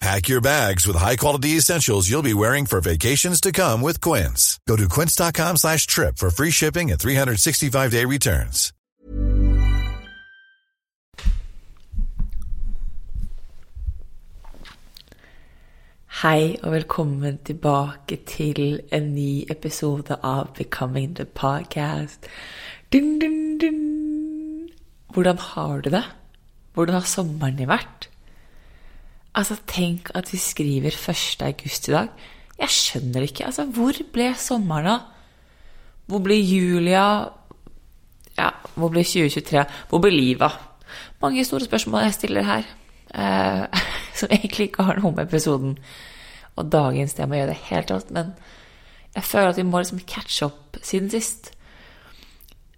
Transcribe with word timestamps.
Pack 0.00 0.28
your 0.28 0.42
bags 0.42 0.86
with 0.86 0.96
high-quality 0.96 1.56
essentials 1.56 2.08
you'll 2.08 2.22
be 2.22 2.34
wearing 2.34 2.66
for 2.66 2.80
vacations 2.80 3.40
to 3.40 3.50
come 3.50 3.80
with 3.80 4.00
Quince. 4.00 4.60
Go 4.68 4.76
to 4.76 4.88
quince.com 4.88 5.56
slash 5.56 5.86
trip 5.86 6.18
for 6.18 6.30
free 6.30 6.50
shipping 6.50 6.90
and 6.90 7.00
365-day 7.00 8.04
returns. 8.04 8.72
Hei 16.22 16.56
og 16.62 16.72
velkommen 16.72 17.38
tilbake 17.44 18.16
til 18.26 18.80
en 18.92 19.10
ny 19.14 19.44
episode 19.52 20.16
av 20.24 20.54
Becoming 20.56 21.16
the 21.16 21.24
Podcast. 21.24 22.24
Dun, 22.92 23.18
dun, 23.20 23.58
dun. 23.60 24.68
Hvordan 25.12 25.38
har 25.38 25.80
du 25.80 25.90
det? 25.90 26.04
Hvordan 26.74 26.94
har 26.94 27.08
sommeren 27.08 27.60
vært? 27.68 28.08
Altså, 29.36 29.58
tenk 29.68 30.10
at 30.16 30.30
vi 30.32 30.40
skriver 30.40 30.94
1. 30.96 31.42
august 31.44 31.88
i 31.88 31.92
dag. 31.92 32.08
Jeg 32.56 32.72
skjønner 32.72 33.26
ikke. 33.26 33.44
Altså, 33.44 33.66
hvor 33.68 33.98
ble 34.12 34.30
sommeren 34.40 34.88
av? 34.94 35.10
Hvor 36.08 36.22
ble 36.24 36.38
Julia? 36.40 37.04
Ja, 38.38 38.50
hvor 38.74 38.92
ble 38.94 39.04
2023? 39.04 39.64
Hvor 39.90 40.00
ble 40.00 40.14
livet? 40.14 40.56
Mange 41.20 41.44
store 41.44 41.66
spørsmål 41.68 42.06
jeg 42.06 42.16
stiller 42.16 42.46
her. 42.46 42.68
Eh, 43.12 43.84
som 44.18 44.32
egentlig 44.32 44.70
ikke 44.70 44.86
har 44.88 45.02
noe 45.02 45.12
med 45.12 45.26
episoden 45.26 45.76
og 46.56 46.70
dagens 46.72 47.12
tema 47.16 47.36
å 47.36 47.42
gjøre 47.42 47.52
det 47.52 47.68
helt 47.68 47.92
tatt. 47.92 48.12
Men 48.16 48.32
jeg 49.16 49.28
føler 49.28 49.52
at 49.52 49.60
vi 49.60 49.68
må 49.68 49.82
liksom 49.82 50.00
catche 50.08 50.48
opp 50.48 50.80
siden 50.80 51.12
sist. 51.12 51.52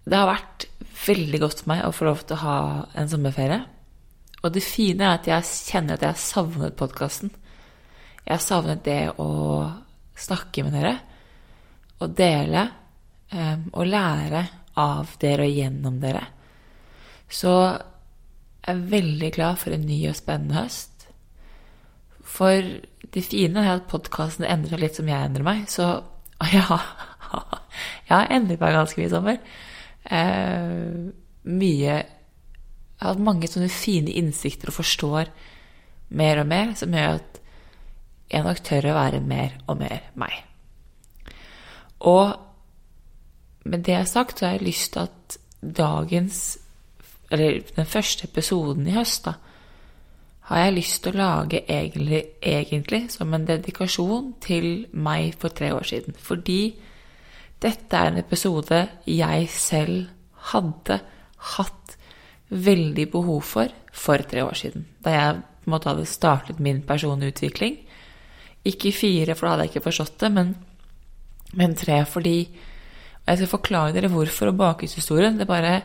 Det 0.03 0.17
har 0.17 0.27
vært 0.27 0.67
veldig 1.05 1.39
godt 1.39 1.63
for 1.63 1.71
meg 1.71 1.85
å 1.85 1.95
få 1.95 2.09
lov 2.09 2.25
til 2.27 2.35
å 2.35 2.43
ha 2.43 2.57
en 2.99 3.11
sommerferie. 3.11 3.63
Og 4.43 4.53
det 4.55 4.63
fine 4.63 5.05
er 5.05 5.17
at 5.17 5.27
jeg 5.27 5.47
kjenner 5.69 5.97
at 5.97 6.05
jeg 6.05 6.13
har 6.13 6.21
savnet 6.21 6.77
podkasten. 6.79 7.31
Jeg 8.23 8.35
har 8.35 8.43
savnet 8.43 8.83
det 8.85 9.01
å 9.19 9.29
snakke 10.19 10.63
med 10.65 10.75
dere 10.75 10.95
og 11.99 12.13
dele 12.15 12.65
um, 13.33 13.65
og 13.73 13.87
lære 13.89 14.43
av 14.79 15.15
dere 15.19 15.47
og 15.47 15.57
gjennom 15.57 15.97
dere. 15.99 16.23
Så 17.29 17.51
jeg 17.51 18.75
er 18.75 18.85
veldig 18.91 19.31
glad 19.35 19.59
for 19.59 19.75
en 19.75 19.87
ny 19.87 19.99
og 20.09 20.17
spennende 20.17 20.61
høst. 20.61 21.07
For 22.29 22.63
det 23.09 23.25
fine 23.25 23.63
er 23.65 23.79
at 23.79 23.89
podkasten 23.89 24.45
endrer 24.47 24.75
seg 24.75 24.83
litt 24.83 24.99
som 24.99 25.09
jeg 25.09 25.29
endrer 25.29 25.47
meg. 25.47 25.65
Så 25.71 25.87
ja, 26.55 26.79
jeg 28.07 28.13
har 28.13 28.31
endret 28.31 28.61
meg 28.61 28.77
ganske 28.77 29.01
mye 29.01 29.09
i 29.09 29.13
sommer. 29.13 29.41
Uh, 30.09 31.09
mye 31.49 31.97
Jeg 32.99 33.05
har 33.05 33.13
hatt 33.13 33.23
mange 33.23 33.47
sånne 33.47 33.71
fine 33.71 34.11
innsikter 34.19 34.71
og 34.71 34.75
forstår 34.81 35.29
mer 36.19 36.41
og 36.41 36.49
mer, 36.51 36.73
som 36.75 36.91
gjør 36.91 37.21
at 37.21 37.39
jeg 38.29 38.45
nok 38.45 38.59
tør 38.67 38.89
å 38.91 38.95
være 38.97 39.21
mer 39.23 39.55
og 39.71 39.79
mer 39.79 40.09
meg. 40.19 40.33
Og 42.11 42.35
med 43.63 43.85
det 43.87 44.01
sagt, 44.07 44.39
så 44.39 44.49
har 44.49 44.57
jeg 44.57 44.67
lyst 44.67 44.93
til 44.93 45.07
at 45.07 45.37
dagens 45.61 46.57
Eller 47.31 47.59
den 47.75 47.85
første 47.85 48.25
episoden 48.25 48.87
i 48.87 48.93
høst, 48.95 49.27
da, 49.27 49.35
har 50.49 50.63
jeg 50.63 50.73
lyst 50.73 51.03
til 51.03 51.13
å 51.13 51.19
lage 51.19 51.59
egentlig, 51.69 52.23
egentlig, 52.41 53.03
som 53.13 53.35
en 53.37 53.45
dedikasjon 53.45 54.31
til 54.41 54.87
meg 54.97 55.35
for 55.37 55.53
tre 55.53 55.69
år 55.75 55.85
siden. 55.85 56.15
Fordi 56.17 56.73
dette 57.61 57.97
er 57.97 58.09
en 58.09 58.17
episode 58.17 58.79
jeg 59.05 59.45
selv 59.53 60.07
hadde 60.49 60.97
hatt 61.53 61.98
veldig 62.49 63.05
behov 63.11 63.43
for 63.45 63.73
for 63.93 64.21
tre 64.29 64.43
år 64.45 64.57
siden. 64.57 64.85
Da 65.03 65.13
jeg 65.13 65.37
på 65.39 65.69
en 65.69 65.75
måte 65.75 65.89
hadde 65.89 66.09
startet 66.09 66.59
min 66.59 66.81
personlige 66.87 67.35
utvikling. 67.35 67.77
Ikke 68.65 68.91
fire, 68.91 69.35
for 69.35 69.45
da 69.45 69.53
hadde 69.53 69.67
jeg 69.67 69.73
ikke 69.73 69.87
forstått 69.87 70.19
det, 70.23 70.31
men, 70.33 70.55
men 71.53 71.75
tre 71.75 72.03
fordi 72.05 72.49
Og 73.19 73.33
jeg 73.35 73.37
skal 73.37 73.49
forklare 73.51 73.93
dere 73.93 74.09
hvorfor 74.09 74.49
og 74.49 74.55
bakgrunnshistorien. 74.57 75.37
Det 75.37 75.45
bare 75.47 75.81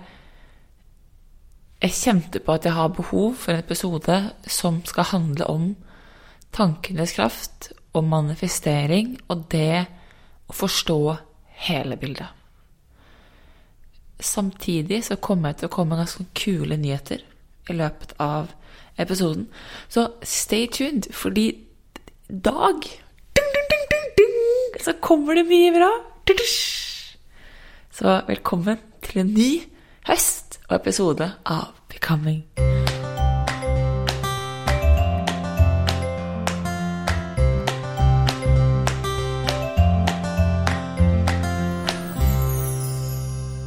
jeg 1.83 1.93
kjente 1.93 2.41
på 2.41 2.55
at 2.55 2.65
jeg 2.65 2.73
har 2.73 2.89
behov 2.89 3.35
for 3.37 3.53
en 3.53 3.61
episode 3.61 4.15
som 4.49 4.79
skal 4.89 5.05
handle 5.11 5.45
om 5.51 5.67
tankenes 6.57 7.13
kraft 7.13 7.73
og 7.93 8.07
manifestering 8.09 9.19
og 9.29 9.45
det 9.53 9.85
å 10.49 10.57
forstå 10.57 10.99
hele 11.69 11.99
bildet. 12.01 12.44
Samtidig 14.21 15.05
så 15.05 15.17
kommer 15.17 15.49
jeg 15.53 15.57
til 15.63 15.69
å 15.69 15.75
komme 15.75 15.99
ganske 15.99 16.27
kule 16.39 16.77
nyheter 16.81 17.25
i 17.71 17.77
løpet 17.77 18.15
av 18.23 18.53
episoden. 18.99 19.49
Så 19.89 20.09
stay 20.23 20.67
tuned, 20.67 21.11
fordi 21.13 21.49
i 22.31 22.39
dag 22.45 22.85
så 24.85 24.93
kommer 25.01 25.35
det 25.35 25.47
mye 25.49 25.73
bra. 25.75 25.91
Så 27.95 28.21
velkommen 28.27 28.79
til 29.03 29.21
en 29.25 29.35
ny 29.35 29.51
høst 30.09 30.59
og 30.69 30.77
episode 30.81 31.33
av 31.47 31.75
Becoming. 31.89 32.43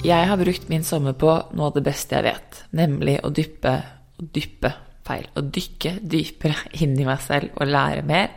Jeg 0.08 0.28
har 0.30 0.40
brukt 0.40 0.70
min 0.72 0.86
sommer 0.88 1.18
på 1.20 1.32
noe 1.52 1.68
av 1.68 1.76
det 1.76 1.84
beste 1.84 2.16
jeg 2.16 2.24
vet, 2.30 2.60
nemlig 2.80 3.18
å 3.28 3.32
dyppe 3.34 3.74
og 4.18 4.30
dyppe 4.34 4.72
feil. 5.08 5.28
Å 5.36 5.44
dykke 5.44 5.98
dypere 6.00 6.70
inn 6.84 6.96
i 7.00 7.08
meg 7.08 7.24
selv 7.26 7.58
og 7.58 7.68
lære 7.68 8.06
mer 8.08 8.32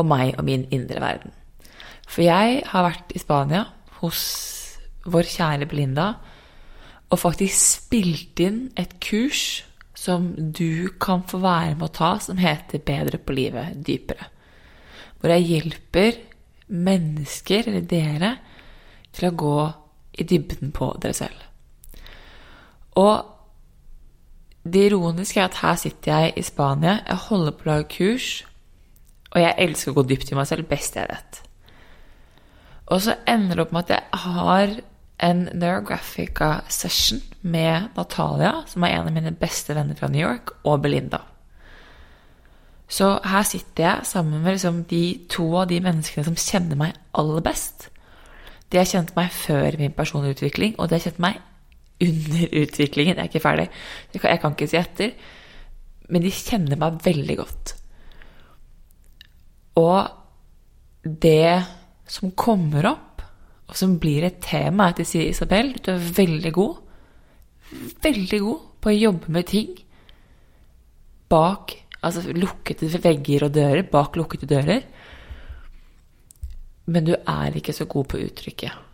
om 0.00 0.10
meg 0.10 0.36
og 0.36 0.44
min 0.48 0.66
indre 0.74 1.00
verden. 1.00 1.32
For 2.08 2.26
jeg 2.26 2.60
har 2.68 2.84
vært 2.84 3.14
i 3.16 3.22
Spania 3.22 3.64
hos 4.02 4.22
vår 5.08 5.28
kjære 5.32 5.68
Belinda 5.70 6.08
og 7.12 7.20
faktisk 7.20 7.56
spilt 7.56 8.40
inn 8.42 8.66
et 8.78 8.98
kurs 9.02 9.62
som 9.96 10.32
du 10.34 10.90
kan 11.00 11.22
få 11.28 11.38
være 11.42 11.76
med 11.76 11.86
å 11.86 11.94
ta, 11.94 12.16
som 12.18 12.40
heter 12.40 12.82
Bedre 12.82 13.20
på 13.22 13.36
livet 13.36 13.76
dypere. 13.86 14.26
Hvor 15.20 15.30
jeg 15.30 15.46
hjelper 15.46 16.18
mennesker, 16.72 17.68
eller 17.70 17.84
dere, 17.86 18.32
til 19.14 19.28
å 19.28 19.36
gå 19.38 19.58
i 20.14 20.26
dybden 20.28 20.72
på 20.72 20.92
dere 21.02 21.16
selv. 21.16 21.44
Og 22.98 23.24
det 24.64 24.86
ironiske 24.90 25.40
er 25.40 25.48
at 25.48 25.60
her 25.62 25.74
sitter 25.80 26.12
jeg 26.12 26.32
i 26.36 26.42
Spania, 26.42 26.98
jeg 27.08 27.16
holder 27.28 27.56
på 27.56 27.66
å 27.66 27.70
lage 27.72 27.88
kurs, 27.96 28.28
og 29.32 29.40
jeg 29.40 29.54
elsker 29.64 29.92
å 29.92 29.96
gå 29.96 30.04
dypt 30.10 30.30
i 30.30 30.38
meg 30.38 30.46
selv, 30.46 30.68
best 30.70 30.96
jeg 30.96 31.08
vet. 31.10 31.42
Og 32.92 33.00
så 33.02 33.16
ender 33.28 33.56
det 33.56 33.64
opp 33.64 33.72
med 33.72 33.86
at 33.86 33.94
jeg 33.96 34.22
har 34.26 34.74
en 35.22 35.44
Neurographica 35.54 36.52
session 36.68 37.22
med 37.42 37.94
Natalia, 37.96 38.62
som 38.66 38.84
er 38.84 38.96
en 38.96 39.08
av 39.08 39.14
mine 39.14 39.34
beste 39.38 39.74
venner 39.74 39.98
fra 39.98 40.10
New 40.10 40.20
York, 40.20 40.52
og 40.64 40.82
Belinda. 40.82 41.22
Så 42.92 43.14
her 43.24 43.46
sitter 43.48 43.86
jeg 43.86 44.06
sammen 44.06 44.42
med 44.42 44.58
liksom 44.58 44.82
de 44.90 45.04
to 45.32 45.46
av 45.56 45.70
de 45.70 45.78
menneskene 45.80 46.26
som 46.26 46.36
kjenner 46.36 46.76
meg 46.76 46.98
aller 47.16 47.40
best. 47.44 47.88
De 48.72 48.80
har 48.80 48.88
kjent 48.88 49.12
meg 49.16 49.28
før 49.36 49.76
min 49.80 49.94
personlige 49.96 50.38
utvikling, 50.38 50.74
og 50.78 50.88
de 50.88 50.96
har 50.96 51.04
kjent 51.04 51.20
meg 51.22 51.38
under 52.02 52.56
utviklingen. 52.62 53.18
Jeg 53.18 53.22
er 53.22 53.30
ikke 53.30 53.44
ferdig. 53.44 53.68
Jeg 54.14 54.22
kan, 54.22 54.32
jeg 54.32 54.42
kan 54.42 54.56
ikke 54.56 54.70
si 54.70 54.80
etter. 54.80 55.14
Men 56.12 56.24
de 56.24 56.32
kjenner 56.34 56.80
meg 56.80 56.98
veldig 57.04 57.36
godt. 57.38 57.74
Og 59.80 60.08
det 61.04 61.62
som 62.08 62.32
kommer 62.36 62.88
opp, 62.90 63.22
og 63.68 63.78
som 63.78 63.96
blir 64.00 64.26
et 64.26 64.40
tema, 64.44 64.88
er 64.88 64.96
at 64.96 65.00
de 65.00 65.06
sier 65.08 65.30
Isabel, 65.30 65.72
du 65.80 65.92
er 65.94 66.10
veldig 66.18 66.52
god. 66.56 66.80
Veldig 68.04 68.40
god 68.42 68.68
på 68.82 68.90
å 68.90 68.98
jobbe 68.98 69.32
med 69.32 69.48
ting 69.48 69.70
bak 71.32 71.76
altså 72.02 72.34
lukkede 72.34 72.90
vegger 73.02 73.46
og 73.46 73.54
dører, 73.54 73.84
bak 73.88 74.18
lukkede 74.18 74.48
dører. 74.50 74.82
Men 76.90 77.06
du 77.06 77.12
er 77.14 77.58
ikke 77.58 77.74
så 77.76 77.86
god 77.90 78.08
på 78.10 78.22
uttrykket. 78.22 78.88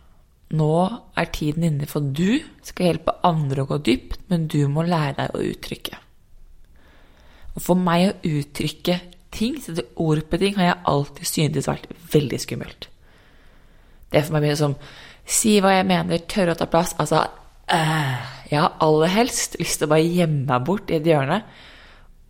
Nå 0.59 0.73
er 1.17 1.29
tiden 1.33 1.65
inne 1.67 1.87
for 1.89 2.01
du 2.01 2.39
skal 2.65 2.89
hjelpe 2.89 3.17
andre 3.25 3.63
å 3.63 3.69
gå 3.69 3.77
dypt, 3.85 4.23
men 4.31 4.47
du 4.49 4.63
må 4.71 4.85
lære 4.85 5.17
deg 5.19 5.35
å 5.35 5.43
uttrykke. 5.45 5.99
Og 7.55 7.61
for 7.65 7.77
meg 7.77 8.07
å 8.07 8.15
uttrykke 8.39 8.97
ting, 9.33 9.59
sette 9.61 9.85
ord 10.01 10.23
på 10.29 10.39
ting, 10.41 10.55
har 10.57 10.71
jeg 10.71 10.81
alltid 10.89 11.29
syntes 11.29 11.69
vært 11.69 11.89
veldig 12.13 12.39
skummelt. 12.41 12.89
Det 14.09 14.19
er 14.19 14.25
for 14.25 14.37
meg 14.37 14.47
mye 14.47 14.57
som 14.57 14.75
si 15.29 15.59
hva 15.61 15.75
jeg 15.75 15.87
mener, 15.89 16.25
tørre 16.29 16.55
å 16.55 16.57
ta 16.57 16.65
plass. 16.69 16.95
Altså, 17.01 17.21
øh, 17.69 18.13
jeg 18.49 18.57
har 18.57 18.77
aller 18.81 19.13
helst 19.13 19.59
lyst 19.61 19.81
til 19.81 19.89
å 19.89 19.93
bare 19.93 20.07
gjemme 20.07 20.47
meg 20.49 20.65
bort 20.65 20.89
i 20.89 20.97
et 20.97 21.09
hjørne. 21.09 21.43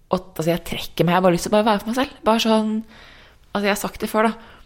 Og, 0.10 0.34
altså, 0.36 0.50
jeg 0.52 0.66
trekker 0.68 1.08
meg. 1.08 1.14
Jeg 1.14 1.22
har 1.22 1.28
bare 1.28 1.38
lyst 1.38 1.48
til 1.48 1.54
å 1.54 1.58
bare 1.58 1.70
være 1.70 1.84
for 1.84 1.92
meg 1.92 2.02
selv. 2.02 2.20
Bare 2.28 2.46
sånn 2.48 2.76
Altså, 3.50 3.66
jeg 3.66 3.74
har 3.74 3.80
sagt 3.82 4.04
det 4.04 4.08
før, 4.12 4.28
da. 4.28 4.59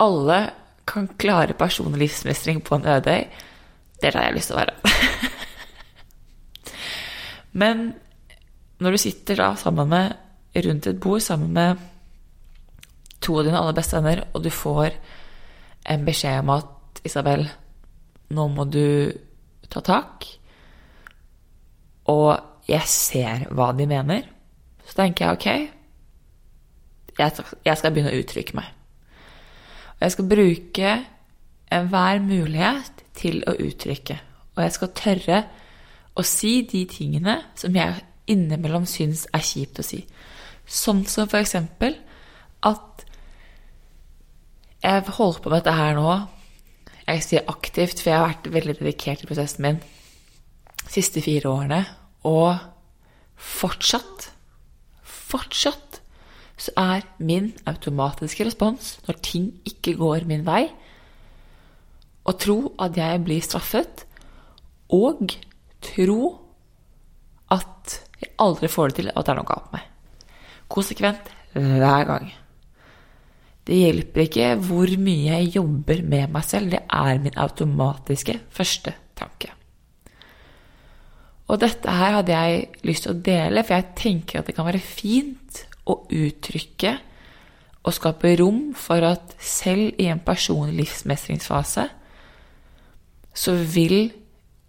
Alle 0.00 0.38
kan 0.88 1.08
klare 1.20 1.56
personlig 1.58 2.06
livsmestring 2.06 2.62
på 2.64 2.78
en 2.78 2.88
ødøy. 2.88 3.26
Det 4.00 4.14
har 4.14 4.22
jeg 4.26 4.36
lyst 4.38 4.50
til 4.50 4.56
å 4.56 4.62
være. 4.62 4.76
Men 7.60 7.76
når 8.80 8.96
du 8.96 9.02
sitter 9.02 9.34
da 9.42 9.50
sammen 9.60 9.90
med 9.90 10.06
rundt 10.64 10.86
et 10.86 11.00
bord 11.00 11.20
sammen 11.20 11.52
med 11.52 11.76
to 13.20 13.38
av 13.38 13.44
dine 13.44 13.58
aller 13.60 13.76
beste 13.76 13.96
venner, 13.98 14.24
og 14.32 14.44
du 14.44 14.50
får 14.50 14.96
en 15.92 16.04
beskjed 16.06 16.40
om 16.40 16.50
at 16.56 17.02
Isabel, 17.04 17.48
nå 18.30 18.48
må 18.48 18.64
du 18.64 19.12
ta 19.70 19.80
tak. 19.84 20.26
Og 22.10 22.38
jeg 22.68 22.88
ser 22.88 23.46
hva 23.54 23.72
de 23.76 23.86
mener. 23.90 24.22
Så 24.86 24.94
tenker 24.96 25.26
jeg 25.26 25.36
ok, 25.36 25.48
jeg 27.20 27.76
skal 27.76 27.92
begynne 27.92 28.12
å 28.14 28.20
uttrykke 28.20 28.56
meg. 28.56 28.68
Og 30.00 30.06
jeg 30.06 30.14
skal 30.16 30.28
bruke 30.28 30.92
enhver 31.70 32.22
mulighet 32.24 33.02
til 33.14 33.42
å 33.44 33.52
uttrykke. 33.60 34.16
Og 34.56 34.62
jeg 34.64 34.76
skal 34.76 34.94
tørre 34.96 35.40
å 36.16 36.24
si 36.26 36.62
de 36.68 36.86
tingene 36.88 37.36
som 37.58 37.76
jeg 37.76 38.00
innimellom 38.30 38.86
syns 38.88 39.26
er 39.36 39.44
kjipt 39.44 39.82
å 39.82 39.84
si. 39.84 40.00
Sånn 40.64 41.04
som 41.10 41.28
for 41.28 41.42
eksempel 41.42 41.98
at 42.66 43.04
jeg 44.80 45.04
holder 45.18 45.44
på 45.44 45.52
med 45.52 45.60
dette 45.60 45.76
her 45.76 45.96
nå. 45.98 46.16
Jeg 47.04 47.24
sier 47.26 47.48
aktivt, 47.50 48.00
for 48.00 48.12
jeg 48.12 48.20
har 48.20 48.30
vært 48.30 48.52
veldig 48.54 48.76
dedikert 48.78 49.24
i 49.24 49.28
prosessen 49.28 49.66
min 49.66 49.80
de 50.80 50.92
siste 50.94 51.20
fire 51.24 51.50
årene. 51.50 51.82
Og 52.24 52.56
fortsatt, 53.36 54.30
fortsatt 55.04 55.99
så 56.60 56.74
er 56.76 57.06
min 57.18 57.52
automatiske 57.68 58.44
respons 58.44 58.98
når 59.06 59.20
ting 59.24 59.50
ikke 59.68 59.96
går 60.00 60.26
min 60.28 60.44
vei, 60.46 60.66
å 62.28 62.36
tro 62.36 62.74
at 62.82 62.98
jeg 63.00 63.22
blir 63.24 63.44
straffet, 63.44 64.04
og 64.92 65.32
tro 65.80 66.20
at 67.50 67.96
jeg 68.20 68.34
aldri 68.42 68.68
får 68.70 68.90
det 68.90 68.98
til, 69.00 69.12
at 69.14 69.24
det 69.24 69.32
er 69.32 69.40
noe 69.40 69.48
galt 69.48 69.70
med 69.70 69.80
meg. 69.80 69.86
Konsekvent 70.70 71.30
hver 71.54 72.04
gang. 72.06 72.28
Det 73.66 73.78
hjelper 73.78 74.26
ikke 74.26 74.50
hvor 74.66 74.92
mye 75.00 75.38
jeg 75.38 75.54
jobber 75.56 76.04
med 76.04 76.34
meg 76.34 76.44
selv, 76.46 76.74
det 76.74 76.82
er 76.84 77.22
min 77.22 77.40
automatiske 77.40 78.36
første 78.52 78.94
tanke. 79.18 79.54
Og 81.50 81.58
dette 81.58 81.90
her 81.90 82.20
hadde 82.20 82.36
jeg 82.36 82.68
lyst 82.86 83.06
til 83.06 83.16
å 83.16 83.22
dele, 83.26 83.64
for 83.66 83.74
jeg 83.74 83.96
tenker 83.98 84.40
at 84.40 84.50
det 84.50 84.54
kan 84.54 84.68
være 84.68 84.82
fint 84.82 85.64
å 85.88 85.96
uttrykke 86.10 86.96
og 87.80 87.96
skape 87.96 88.34
rom 88.40 88.70
for 88.76 89.04
at 89.08 89.34
selv 89.40 90.00
i 90.00 90.10
en 90.12 90.20
personlig 90.24 90.82
livsmestringsfase 90.82 91.86
så 93.40 93.54
vil 93.54 94.10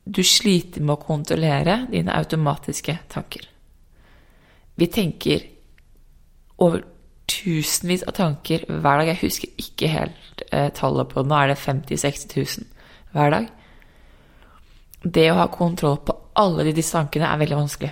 du 0.05 0.21
slite 0.25 0.81
med 0.81 0.95
å 0.95 1.03
kontrollere 1.03 1.85
dine 1.91 2.13
automatiske 2.15 2.95
tanker. 3.11 3.43
Vi 4.79 4.87
tenker 4.87 5.43
over 6.61 6.85
tusenvis 7.29 8.03
av 8.07 8.15
tanker 8.17 8.65
hver 8.67 9.01
dag. 9.01 9.11
Jeg 9.11 9.21
husker 9.21 9.61
ikke 9.61 9.89
helt 9.91 10.43
eh, 10.49 10.69
tallet 10.75 11.09
på. 11.11 11.23
Nå 11.23 11.37
er 11.37 11.51
det 11.51 11.59
50 11.61 11.95
000-60 11.95 12.37
000 12.37 13.15
hver 13.15 13.33
dag. 13.35 13.49
Det 15.01 15.27
å 15.31 15.39
ha 15.39 15.47
kontroll 15.51 15.99
på 16.05 16.15
alle 16.41 16.71
disse 16.71 16.95
tankene 16.95 17.29
er 17.29 17.41
veldig 17.41 17.57
vanskelig. 17.57 17.91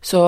Så 0.00 0.22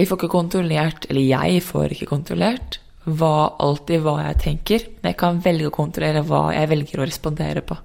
vi 0.00 0.06
får 0.08 0.16
ikke 0.16 0.32
kontrollert, 0.32 1.04
eller 1.10 1.26
jeg 1.28 1.60
får 1.64 1.92
ikke 1.94 2.08
kontrollert, 2.08 2.78
hva, 3.04 3.56
alltid 3.60 4.00
hva 4.04 4.16
jeg 4.22 4.38
tenker, 4.40 4.86
men 5.00 5.12
jeg 5.12 5.18
kan 5.20 5.40
velge 5.44 5.68
å 5.68 5.74
kontrollere 5.74 6.22
hva 6.24 6.46
jeg 6.54 6.70
velger 6.70 7.00
å 7.00 7.08
respondere 7.08 7.62
på, 7.66 7.76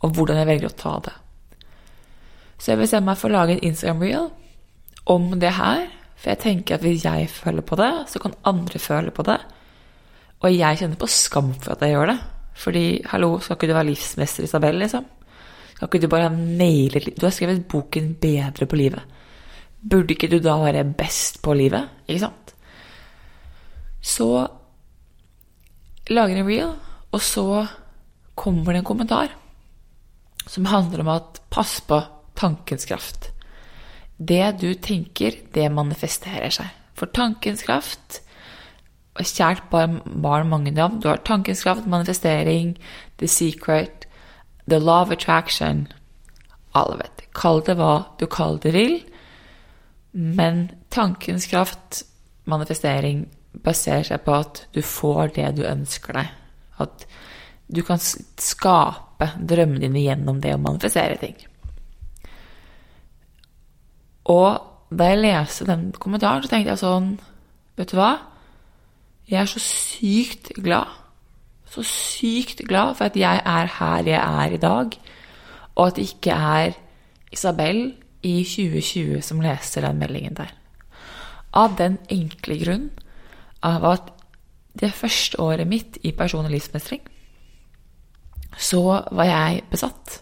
og 0.00 0.14
hvordan 0.16 0.40
jeg 0.40 0.48
velger 0.48 0.70
å 0.70 0.78
ta 0.80 0.94
det. 1.04 1.14
Så 2.60 2.72
jeg 2.72 2.80
bestemmer 2.82 3.12
meg 3.12 3.20
for 3.20 3.28
å 3.32 3.38
lage 3.38 3.56
en 3.56 3.64
Instagram-reel 3.70 4.30
om 5.12 5.30
det 5.40 5.54
her, 5.56 5.86
for 6.16 6.32
jeg 6.32 6.42
tenker 6.42 6.76
at 6.76 6.84
hvis 6.84 7.04
jeg 7.04 7.30
føler 7.32 7.64
på 7.64 7.78
det, 7.80 7.92
så 8.12 8.20
kan 8.20 8.36
andre 8.48 8.80
føle 8.80 9.12
på 9.16 9.24
det. 9.28 9.38
Og 10.40 10.52
jeg 10.52 10.80
kjenner 10.80 11.00
på 11.00 11.08
skam 11.08 11.54
for 11.56 11.72
at 11.74 11.84
jeg 11.84 11.94
gjør 11.94 12.12
det. 12.12 12.18
Fordi, 12.60 12.84
hallo, 13.08 13.38
skal 13.40 13.56
ikke 13.56 13.70
du 13.70 13.76
være 13.76 13.88
livsmester, 13.88 14.44
Isabel, 14.44 14.76
liksom? 14.82 15.06
Skal 15.72 15.88
ikke 15.88 16.02
du 16.04 16.12
bare 16.12 16.28
ha 16.28 16.34
Du 16.34 17.24
har 17.24 17.32
skrevet 17.32 17.68
boken 17.68 18.16
'Bedre 18.20 18.66
på 18.66 18.76
livet'. 18.76 19.19
Burde 19.80 20.14
ikke 20.14 20.28
du 20.28 20.38
da 20.44 20.58
være 20.60 20.84
best 20.96 21.40
på 21.44 21.54
livet? 21.56 21.88
Ikke 22.08 22.26
sant? 22.26 22.54
Så 24.00 24.46
lager 26.10 26.40
en 26.40 26.48
reel, 26.48 26.72
og 27.12 27.20
så 27.24 27.66
kommer 28.36 28.72
det 28.72 28.80
en 28.80 28.88
kommentar 28.88 29.36
som 30.48 30.66
handler 30.66 31.04
om 31.04 31.12
at 31.12 31.40
pass 31.52 31.78
på 31.84 32.00
tankens 32.36 32.88
kraft. 32.88 33.30
Det 34.18 34.60
du 34.60 34.74
tenker, 34.74 35.36
det 35.54 35.70
manifesterer 35.72 36.52
seg. 36.52 36.68
For 36.94 37.08
tankens 37.12 37.64
kraft 37.64 38.22
Kjært 39.20 39.66
barn, 39.68 39.98
mange 40.48 40.70
navn. 40.70 41.00
Du 41.02 41.08
har 41.10 41.18
tankens 41.26 41.64
kraft, 41.64 41.84
manifestering, 41.84 42.76
the 43.18 43.28
secret, 43.28 44.06
The 44.70 44.78
law 44.78 45.02
of 45.02 45.10
attraction 45.10 45.88
Alle 46.74 47.00
vet 47.00 47.24
Kall 47.34 47.60
det 47.66 47.76
hva 47.78 48.04
du 48.20 48.26
kaller 48.30 48.62
det 48.62 48.72
vil, 48.74 48.96
men 50.12 50.70
tankens 50.90 51.46
kraft, 51.50 52.04
manifestering, 52.50 53.26
baserer 53.64 54.06
seg 54.06 54.22
på 54.24 54.34
at 54.34 54.64
du 54.74 54.80
får 54.82 55.34
det 55.36 55.48
du 55.58 55.64
ønsker 55.68 56.16
deg. 56.18 56.32
At 56.82 57.06
du 57.70 57.82
kan 57.86 58.00
skape 58.00 59.30
drømmene 59.36 59.84
dine 59.84 60.02
gjennom 60.02 60.40
det 60.42 60.54
å 60.56 60.62
manifestere 60.62 61.18
ting. 61.20 61.36
Og 64.30 64.48
da 64.90 65.10
jeg 65.12 65.22
leste 65.22 65.66
den 65.68 65.90
kommentaren, 65.94 66.42
så 66.42 66.50
tenkte 66.50 66.74
jeg 66.74 66.82
sånn 66.82 67.12
Vet 67.78 67.92
du 67.92 67.96
hva? 67.96 68.10
Jeg 69.30 69.38
er 69.40 69.48
så 69.48 69.60
sykt 69.62 70.50
glad 70.58 70.90
så 71.70 71.82
sykt 71.86 72.62
glad 72.68 72.94
for 72.98 73.06
at 73.06 73.16
jeg 73.16 73.42
er 73.46 73.68
her 73.78 74.06
jeg 74.06 74.18
er 74.18 74.54
i 74.54 74.60
dag, 74.60 74.94
og 75.74 75.86
at 75.86 75.96
det 75.96 76.02
ikke 76.02 76.30
er 76.30 76.72
Isabel 77.32 77.94
i 78.22 78.40
2020 78.44 79.20
som 79.24 79.42
leser 79.42 79.86
den 79.86 80.00
meldingen 80.00 80.36
der. 80.38 80.52
Av 81.56 81.74
den 81.78 81.98
enkle 82.12 82.56
grunn 82.60 82.90
av 83.66 83.84
at 83.88 84.10
det 84.80 84.92
første 84.94 85.40
året 85.42 85.68
mitt 85.68 85.98
i 86.06 86.12
personlig 86.16 86.54
livsmestring, 86.58 87.02
så 88.58 88.82
var 89.10 89.26
jeg 89.26 89.64
besatt 89.70 90.20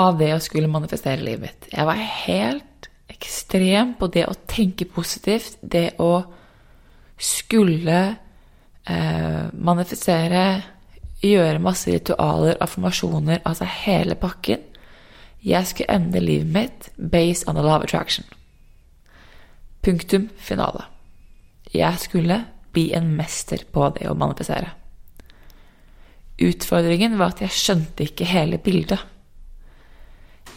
av 0.00 0.18
det 0.18 0.32
å 0.34 0.42
skulle 0.42 0.70
manifestere 0.70 1.22
livet 1.22 1.46
mitt. 1.46 1.68
Jeg 1.72 1.86
var 1.86 2.00
helt 2.26 2.88
ekstrem 3.14 3.94
på 3.98 4.08
det 4.12 4.26
å 4.26 4.36
tenke 4.48 4.88
positivt, 4.90 5.58
det 5.62 5.94
å 6.02 6.24
skulle 7.20 7.98
eh, 8.10 9.42
manifestere, 9.52 10.44
gjøre 11.24 11.62
masse 11.62 11.92
ritualer, 11.94 12.58
affirmasjoner, 12.60 13.40
altså 13.46 13.68
hele 13.84 14.16
pakken. 14.18 14.60
Jeg 15.44 15.66
skulle 15.68 15.92
ende 15.92 16.20
livet 16.20 16.52
mitt 16.52 16.88
based 16.96 17.48
on 17.48 17.54
the 17.54 17.62
love 17.62 17.84
attraction. 17.84 18.24
Punktum 19.84 20.30
finale. 20.36 20.86
Jeg 21.74 21.98
skulle 22.00 22.38
bli 22.72 22.92
en 22.96 23.10
mester 23.16 23.64
på 23.72 23.90
det 23.98 24.08
å 24.08 24.16
manifestere. 24.16 24.72
Utfordringen 26.40 27.18
var 27.18 27.34
at 27.34 27.44
jeg 27.44 27.54
skjønte 27.54 28.08
ikke 28.08 28.26
hele 28.26 28.58
bildet. 28.58 28.98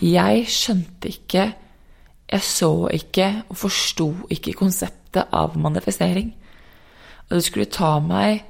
Jeg 0.01 0.45
skjønte 0.51 1.09
ikke 1.13 1.53
Jeg 2.27 2.43
så 2.43 2.89
ikke 2.91 3.27
og 3.47 3.55
forsto 3.55 4.09
ikke 4.35 4.57
konseptet 4.59 5.29
av 5.31 5.53
manifestering. 5.55 6.33
Og 7.29 7.37
det 7.37 7.43
skulle 7.45 7.71
ta 7.71 7.99
meg 8.03 8.43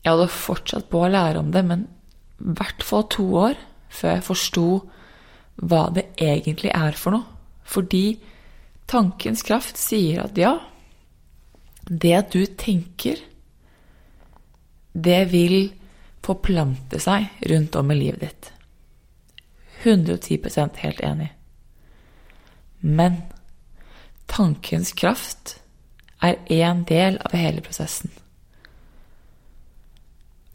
Jeg 0.00 0.08
hadde 0.08 0.28
fortsatt 0.32 0.88
på 0.88 1.02
å 1.04 1.10
lære 1.12 1.38
om 1.40 1.50
det, 1.52 1.64
men 1.64 1.84
i 2.40 2.56
hvert 2.56 2.82
fall 2.84 3.04
to 3.12 3.24
år 3.40 3.60
før 3.94 4.16
jeg 4.16 4.26
forsto 4.26 4.66
hva 5.62 5.84
det 5.94 6.08
egentlig 6.18 6.72
er 6.74 6.98
for 6.98 7.14
noe. 7.14 7.28
Fordi 7.64 8.18
tankens 8.90 9.44
kraft 9.46 9.78
sier 9.80 10.24
at 10.26 10.38
ja, 10.38 10.56
det 11.88 12.12
at 12.16 12.34
du 12.34 12.44
tenker, 12.58 13.20
det 14.94 15.22
vil 15.32 15.72
forplante 16.24 17.00
seg 17.02 17.28
rundt 17.50 17.76
om 17.76 17.92
i 17.92 17.98
livet 17.98 18.24
ditt. 18.24 18.50
110% 19.84 20.80
helt 20.80 21.00
enig. 21.04 21.30
Men 22.80 23.20
tankens 24.30 24.94
kraft 24.96 25.58
er 26.24 26.40
én 26.48 26.84
del 26.88 27.18
av 27.20 27.36
hele 27.36 27.64
prosessen. 27.64 28.12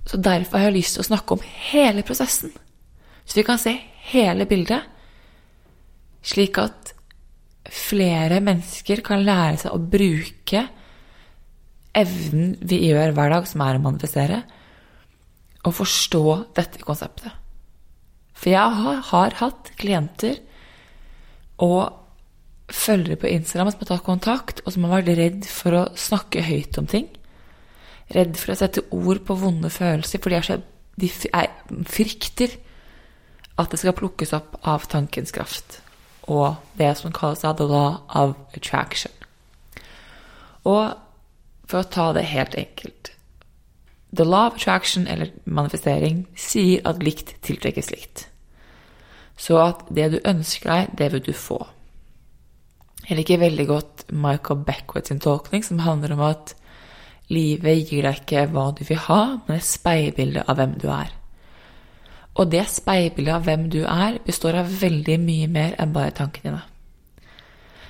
Så 0.10 0.18
derfor 0.18 0.58
har 0.58 0.72
jeg 0.72 0.80
lyst 0.80 0.98
til 0.98 1.04
å 1.04 1.10
snakke 1.12 1.36
om 1.36 1.46
hele 1.70 2.02
prosessen. 2.06 2.54
Så 3.30 3.38
vi 3.38 3.46
kan 3.46 3.62
se 3.62 3.76
hele 4.10 4.48
bildet, 4.50 4.88
slik 6.26 6.58
at 6.58 6.96
flere 7.70 8.40
mennesker 8.42 9.04
kan 9.06 9.22
lære 9.22 9.60
seg 9.62 9.76
å 9.76 9.82
bruke 9.92 10.64
evnen 12.00 12.56
vi 12.66 12.80
gjør 12.88 13.14
hver 13.14 13.36
dag, 13.36 13.46
som 13.46 13.62
er 13.62 13.78
å 13.78 13.84
manifestere, 13.84 14.40
og 15.62 15.76
forstå 15.78 16.24
dette 16.58 16.82
konseptet. 16.82 17.36
For 18.34 18.54
jeg 18.54 18.84
har, 19.12 19.36
hatt 19.42 19.74
klienter 19.78 20.40
og 21.62 21.92
følgere 22.72 23.20
på 23.20 23.30
Instagram 23.30 23.70
som 23.74 23.84
har 23.84 23.92
tatt 23.92 24.06
kontakt, 24.08 24.64
og 24.64 24.74
som 24.74 24.88
har 24.88 25.02
vært 25.02 25.20
redd 25.20 25.50
for 25.50 25.76
å 25.76 25.84
snakke 26.00 26.46
høyt 26.48 26.80
om 26.82 26.88
ting. 26.90 27.10
Redd 28.16 28.40
for 28.40 28.56
å 28.56 28.58
sette 28.58 28.86
ord 28.96 29.22
på 29.28 29.38
vonde 29.38 29.70
følelser, 29.74 30.24
for 30.24 30.34
de, 30.34 30.42
så, 30.46 30.58
de 30.98 31.12
er, 31.30 31.52
frykter 31.92 32.56
at 33.60 33.72
det 33.72 33.82
skal 33.82 33.98
plukkes 33.98 34.34
opp 34.38 34.58
av 34.68 34.88
tankens 34.92 35.34
kraft 35.36 35.82
og 36.30 36.60
det 36.78 36.94
som 36.98 37.14
kalles 37.14 37.42
the 37.42 37.66
law 37.66 38.02
of 38.10 38.36
attraction. 38.54 39.12
Og 40.64 40.94
for 41.70 41.82
å 41.82 41.90
ta 41.90 42.12
det 42.14 42.30
helt 42.30 42.56
enkelt 42.56 43.16
The 44.10 44.26
law 44.26 44.48
of 44.48 44.56
attraction, 44.56 45.08
eller 45.08 45.30
manifestering, 45.46 46.24
sier 46.34 46.82
at 46.90 47.04
likt 47.06 47.36
tiltrekkes 47.46 47.92
likt. 47.92 48.24
Så 49.38 49.60
at 49.62 49.84
det 49.94 50.08
du 50.16 50.18
ønsker 50.26 50.66
deg, 50.72 50.96
det 50.98 51.12
vil 51.14 51.22
du 51.28 51.34
få. 51.38 51.60
Jeg 53.06 53.20
liker 53.20 53.42
veldig 53.44 53.68
godt 53.70 54.04
Michael 54.10 54.64
Beckwith 54.66 55.12
sin 55.12 55.22
tolkning, 55.22 55.62
som 55.62 55.84
handler 55.86 56.16
om 56.18 56.24
at 56.26 56.56
livet 57.30 57.86
gir 57.86 58.10
deg 58.10 58.24
ikke 58.24 58.48
hva 58.50 58.72
du 58.74 58.82
vil 58.90 59.02
ha, 59.06 59.22
men 59.46 59.62
et 59.62 59.70
speilbilde 59.70 60.48
av 60.50 60.58
hvem 60.58 60.74
du 60.82 60.90
er. 60.90 61.14
Og 62.40 62.48
det 62.52 62.66
speilbildet 62.72 63.36
av 63.36 63.44
hvem 63.48 63.64
du 63.72 63.82
er, 63.84 64.20
består 64.26 64.54
av 64.62 64.68
veldig 64.82 65.18
mye 65.20 65.48
mer 65.52 65.72
enn 65.80 65.94
bare 65.96 66.12
tankene 66.16 66.48
dine. 66.48 66.64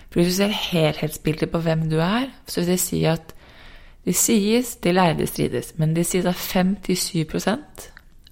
For 0.09 0.15
hvis 0.17 0.29
du 0.31 0.35
ser 0.39 0.53
helhetsbildet 0.71 1.49
på 1.53 1.59
hvem 1.61 1.81
du 1.91 1.97
er, 2.01 2.27
så 2.49 2.55
vil 2.61 2.71
det 2.73 2.81
si 2.81 2.99
at 3.05 3.25
det 4.07 4.15
sies, 4.17 4.67
det 4.81 4.95
lærde 4.95 5.27
strides, 5.29 5.67
men 5.77 5.93
det 5.93 6.05
sies 6.09 6.25
at 6.25 6.39
5-7 6.39 7.29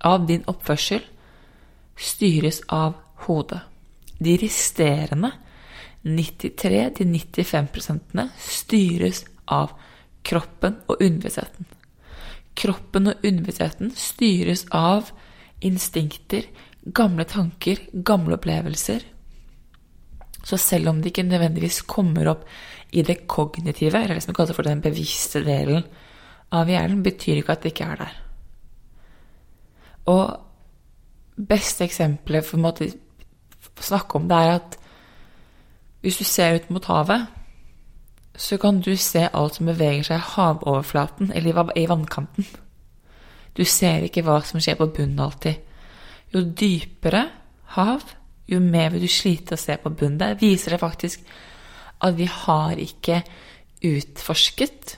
av 0.08 0.26
din 0.26 0.44
oppførsel 0.50 1.04
styres 1.98 2.62
av 2.74 2.94
hodet. 3.28 3.62
De 4.18 4.38
resterende 4.42 5.32
93-95% 6.08 8.30
styres 8.42 9.26
av 9.46 9.70
kroppen 10.26 10.82
og 10.88 10.98
underbevisstheten. 10.98 11.66
Kroppen 12.58 13.08
og 13.12 13.16
underbevisstheten 13.22 13.94
styres 13.94 14.66
av 14.74 15.14
instinkter, 15.66 16.48
gamle 16.94 17.26
tanker, 17.28 17.80
gamle 17.92 18.38
opplevelser. 18.38 19.06
Så 20.44 20.58
selv 20.58 20.90
om 20.90 21.02
det 21.02 21.12
ikke 21.12 21.28
nødvendigvis 21.28 21.82
kommer 21.90 22.30
opp 22.32 22.46
i 22.92 23.04
det 23.04 23.26
kognitive, 23.28 24.00
eller 24.00 24.16
det 24.16 24.24
som 24.24 24.36
kalles 24.36 24.56
for 24.56 24.68
den 24.68 24.82
bevisste 24.82 25.44
delen 25.44 25.84
av 26.56 26.70
hjernen, 26.72 27.04
betyr 27.04 27.42
ikke 27.42 27.58
at 27.58 27.64
det 27.64 27.74
ikke 27.74 27.90
er 27.92 28.04
der. 28.04 28.20
Og 30.08 30.24
beste 31.50 31.84
eksempelet 31.84 32.46
for 32.48 32.64
å 32.64 32.90
snakke 33.84 34.18
om 34.18 34.30
det 34.30 34.38
er 34.38 34.54
at 34.56 34.78
hvis 36.02 36.22
du 36.22 36.24
ser 36.24 36.56
ut 36.56 36.70
mot 36.72 36.86
havet, 36.88 37.28
så 38.38 38.58
kan 38.62 38.80
du 38.80 38.96
se 38.96 39.26
alt 39.34 39.58
som 39.58 39.68
beveger 39.68 40.06
seg 40.06 40.22
i 40.22 40.30
havoverflaten 40.36 41.34
eller 41.36 41.74
i 41.76 41.88
vannkanten. 41.90 42.46
Du 43.58 43.66
ser 43.66 44.06
ikke 44.06 44.24
hva 44.26 44.40
som 44.46 44.62
skjer 44.62 44.78
på 44.78 44.90
bunnen 44.94 45.20
alltid. 45.24 45.58
Jo 46.34 46.44
dypere 46.46 47.24
hav, 47.78 48.06
jo 48.48 48.60
mer 48.64 48.92
vil 48.94 49.04
du 49.08 49.12
slite 49.12 49.58
å 49.58 49.60
se 49.60 49.76
på 49.82 49.92
bunnen. 49.92 50.20
Der 50.22 50.40
viser 50.40 50.76
det 50.76 50.84
faktisk 50.84 51.26
at 52.06 52.16
vi 52.18 52.28
har 52.30 52.78
ikke 52.78 53.24
utforsket 53.88 54.98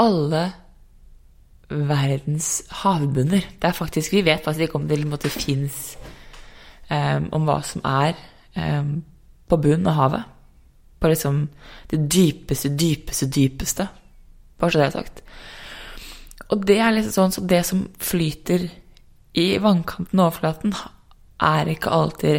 alle 0.00 0.44
verdens 1.70 2.62
havbunner. 2.82 3.44
Det 3.60 3.68
er 3.68 3.76
faktisk, 3.76 4.12
Vi 4.12 4.24
vet 4.24 4.44
faktisk 4.44 4.62
ikke 4.62 4.80
om 4.80 4.88
det 4.88 5.06
måte, 5.06 5.30
fins 5.30 5.96
um, 6.90 7.28
om 7.32 7.46
hva 7.46 7.60
som 7.62 7.82
er 7.84 8.14
um, 8.56 9.04
på 9.48 9.56
bunnen 9.56 9.86
av 9.86 9.94
havet. 9.94 10.22
På 11.00 11.08
liksom 11.08 11.48
det 11.90 12.00
dypeste, 12.12 12.68
dypeste, 12.68 13.26
dypeste. 13.26 13.86
Bare 14.58 14.70
så 14.70 14.78
det 14.78 14.86
er 14.86 14.90
sagt. 14.90 15.22
Og 16.50 16.64
det 16.66 16.78
er 16.82 16.94
liksom 16.94 17.14
sånn 17.14 17.34
så 17.36 17.42
det 17.46 17.62
som 17.68 17.84
flyter 18.02 18.66
i 19.38 19.58
vannkanten 19.62 20.18
og 20.18 20.26
overflaten, 20.30 20.74
er 21.40 21.70
ikke 21.72 21.92
alltid 21.94 22.30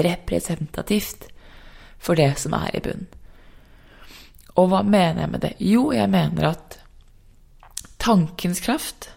representativt 0.00 1.26
for 2.00 2.16
det 2.16 2.30
som 2.40 2.54
er 2.56 2.76
i 2.78 2.84
bunnen. 2.84 3.08
Og 4.56 4.70
hva 4.70 4.80
mener 4.84 5.24
jeg 5.24 5.32
med 5.32 5.42
det? 5.44 5.54
Jo, 5.62 5.90
jeg 5.94 6.10
mener 6.10 6.52
at 6.52 6.78
tankens 8.00 8.62
kraft, 8.64 9.10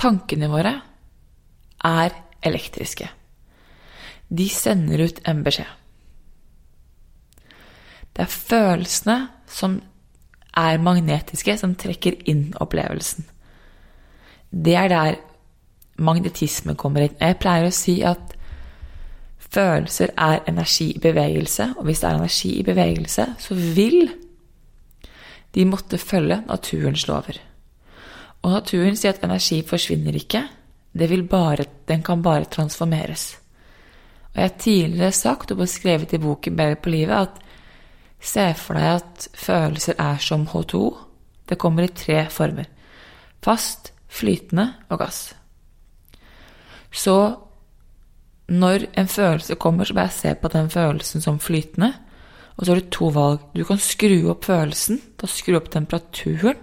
tankene 0.00 0.48
våre, 0.52 0.74
er 1.84 2.14
elektriske 2.44 3.08
de 4.30 4.46
sender 4.48 5.02
ut 5.08 5.20
en 5.26 5.42
beskjed. 5.42 5.70
Det 8.14 8.26
er 8.26 8.30
følelsene 8.30 9.16
som 9.50 9.80
er 10.56 10.82
magnetiske, 10.82 11.56
som 11.58 11.76
trekker 11.78 12.18
inn 12.30 12.50
opplevelsen. 12.60 13.26
Det 14.50 14.74
er 14.76 14.88
der 14.90 15.18
magnetisme 16.00 16.74
kommer 16.74 17.06
inn. 17.06 17.18
Jeg 17.20 17.38
pleier 17.42 17.68
å 17.68 17.74
si 17.74 18.00
at 18.06 18.34
følelser 19.50 20.14
er 20.18 20.42
energi 20.50 20.90
i 20.94 21.02
bevegelse, 21.02 21.74
og 21.78 21.86
hvis 21.86 22.02
det 22.02 22.08
er 22.08 22.18
energi 22.18 22.50
i 22.58 22.66
bevegelse, 22.66 23.26
så 23.38 23.54
vil 23.54 24.10
de 25.54 25.66
måtte 25.66 25.98
følge 25.98 26.42
naturens 26.46 27.06
lover. 27.10 27.40
Og 28.40 28.54
naturen 28.54 28.96
sier 28.96 29.14
at 29.14 29.24
energi 29.26 29.60
forsvinner 29.66 30.16
ikke, 30.16 30.46
bare, 31.30 31.64
den 31.86 32.02
kan 32.02 32.22
bare 32.22 32.48
transformeres. 32.50 33.36
Og 34.30 34.36
jeg 34.36 34.42
har 34.42 34.58
tidligere 34.58 35.12
sagt 35.12 35.50
og 35.52 35.58
beskrevet 35.58 36.12
i 36.12 36.18
boken 36.18 36.56
Bedre 36.56 36.76
på 36.76 36.90
livet 36.90 37.14
at 37.14 37.49
se 38.20 38.46
for 38.58 38.76
deg 38.76 39.00
at 39.00 39.28
følelser 39.34 39.96
er 39.98 40.20
som 40.22 40.46
H2. 40.50 40.82
Det 41.48 41.58
kommer 41.58 41.86
i 41.86 41.94
tre 41.94 42.24
former. 42.30 42.68
Fast, 43.42 43.92
flytende 44.10 44.66
og 44.90 45.00
gass. 45.00 45.20
Så 46.92 47.16
når 48.50 48.88
en 48.98 49.08
følelse 49.08 49.54
kommer, 49.54 49.84
så 49.84 49.94
bare 49.94 50.10
se 50.10 50.34
på 50.34 50.48
den 50.48 50.70
følelsen 50.70 51.22
som 51.22 51.38
flytende. 51.38 51.92
Og 52.56 52.66
så 52.66 52.72
har 52.72 52.80
du 52.80 52.90
to 52.90 53.08
valg. 53.14 53.40
Du 53.56 53.64
kan 53.64 53.78
skru 53.78 54.28
opp 54.30 54.44
følelsen, 54.44 55.00
da 55.16 55.26
skru 55.30 55.56
opp 55.56 55.70
temperaturen 55.70 56.58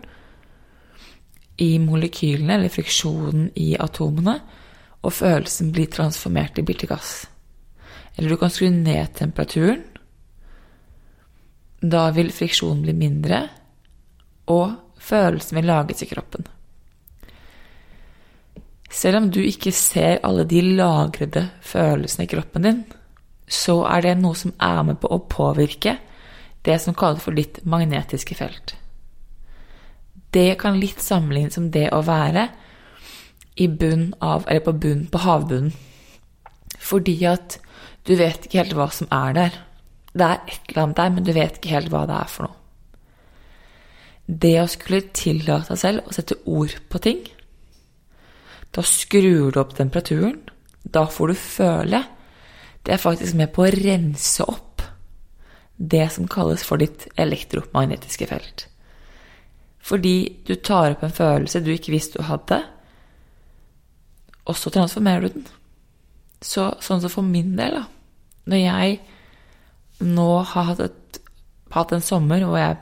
i 1.57 1.77
molekylene, 1.81 2.53
eller 2.53 2.69
friksjonen 2.69 3.49
i 3.57 3.71
atomene, 3.79 4.35
og 5.01 5.13
følelsen 5.13 5.71
blir 5.73 5.89
transformert 5.89 6.59
i 6.59 6.65
til 6.67 6.89
gass. 6.89 7.25
Eller 8.17 8.29
du 8.29 8.37
kan 8.37 8.53
skru 8.53 8.69
ned 8.69 9.15
temperaturen. 9.15 9.81
Da 11.81 12.09
vil 12.15 12.31
friksjonen 12.33 12.83
bli 12.85 12.93
mindre, 12.97 13.41
og 14.49 14.77
følelsen 14.97 15.59
vil 15.59 15.69
lages 15.69 16.03
i 16.03 16.09
kroppen. 16.09 16.47
Selv 18.89 19.19
om 19.19 19.27
du 19.31 19.41
ikke 19.43 19.71
ser 19.75 20.21
alle 20.25 20.47
de 20.47 20.61
lagrede 20.63 21.43
følelsene 21.61 22.25
i 22.25 22.31
kroppen 22.31 22.65
din, 22.65 22.83
så 23.47 23.81
er 23.87 24.03
det 24.03 24.17
noe 24.19 24.35
som 24.35 24.55
er 24.63 24.81
med 24.87 24.99
på 25.01 25.11
å 25.11 25.23
påvirke 25.29 25.97
det 26.65 26.79
som 26.83 26.95
kalles 26.97 27.23
for 27.23 27.37
ditt 27.37 27.61
magnetiske 27.63 28.35
felt. 28.35 28.73
Det 30.33 30.57
kan 30.59 30.79
litt 30.79 31.03
sammenlignes 31.03 31.55
som 31.55 31.69
det 31.71 31.87
å 31.95 32.01
være 32.03 32.47
i 33.57 33.67
bunn 33.67 34.09
av, 34.21 34.45
eller 34.47 34.65
på 34.65 34.73
bunn 34.73 35.05
på 35.11 35.21
havbunnen. 35.23 35.71
Fordi 36.77 37.15
at 37.29 37.57
du 38.07 38.15
vet 38.19 38.45
ikke 38.45 38.61
helt 38.61 38.75
hva 38.77 38.89
som 38.93 39.09
er 39.13 39.37
der. 39.37 39.55
Det 40.17 40.25
er 40.25 40.39
et 40.47 40.71
eller 40.71 40.83
annet 40.83 40.99
der, 40.99 41.11
men 41.13 41.25
du 41.27 41.33
vet 41.35 41.59
ikke 41.59 41.75
helt 41.75 41.91
hva 41.93 42.05
det 42.09 42.17
er 42.17 42.31
for 42.31 42.47
noe. 42.47 42.57
Det 44.27 44.55
å 44.59 44.67
skulle 44.69 45.13
tillate 45.15 45.71
seg 45.71 45.81
selv 45.81 46.07
å 46.09 46.15
sette 46.15 46.35
ord 46.51 46.73
på 46.91 46.99
ting 46.99 47.21
Da 48.75 48.83
skrur 48.83 49.53
du 49.55 49.59
opp 49.61 49.71
temperaturen. 49.77 50.41
Da 50.83 51.05
får 51.07 51.31
du 51.31 51.35
føle. 51.39 52.01
Det 52.83 52.91
er 52.93 52.99
faktisk 52.99 53.37
med 53.39 53.53
på 53.55 53.63
å 53.63 53.71
rense 53.71 54.43
opp 54.43 54.83
det 55.77 56.07
som 56.11 56.27
kalles 56.27 56.65
for 56.65 56.81
ditt 56.81 57.07
elektromagnetiske 57.15 58.27
felt. 58.27 58.65
Fordi 59.79 60.43
du 60.47 60.55
tar 60.55 60.95
opp 60.95 61.03
en 61.05 61.13
følelse 61.13 61.61
du 61.63 61.71
ikke 61.73 61.93
visste 61.93 62.19
du 62.19 62.27
hadde, 62.27 62.59
og 64.47 64.55
så 64.57 64.71
transformerer 64.73 65.27
du 65.27 65.37
den. 65.37 65.45
Så 66.43 66.69
sånn 66.83 67.01
som 67.03 67.11
for 67.11 67.25
min 67.25 67.55
del, 67.57 67.79
da 67.79 67.85
Når 68.47 68.57
jeg 68.61 68.99
nå 70.03 70.27
har 70.45 70.69
hatt, 70.71 70.79
et, 70.79 71.19
hatt 71.73 71.93
en 71.95 72.05
sommer 72.05 72.43
hvor 72.45 72.59
jeg 72.59 72.77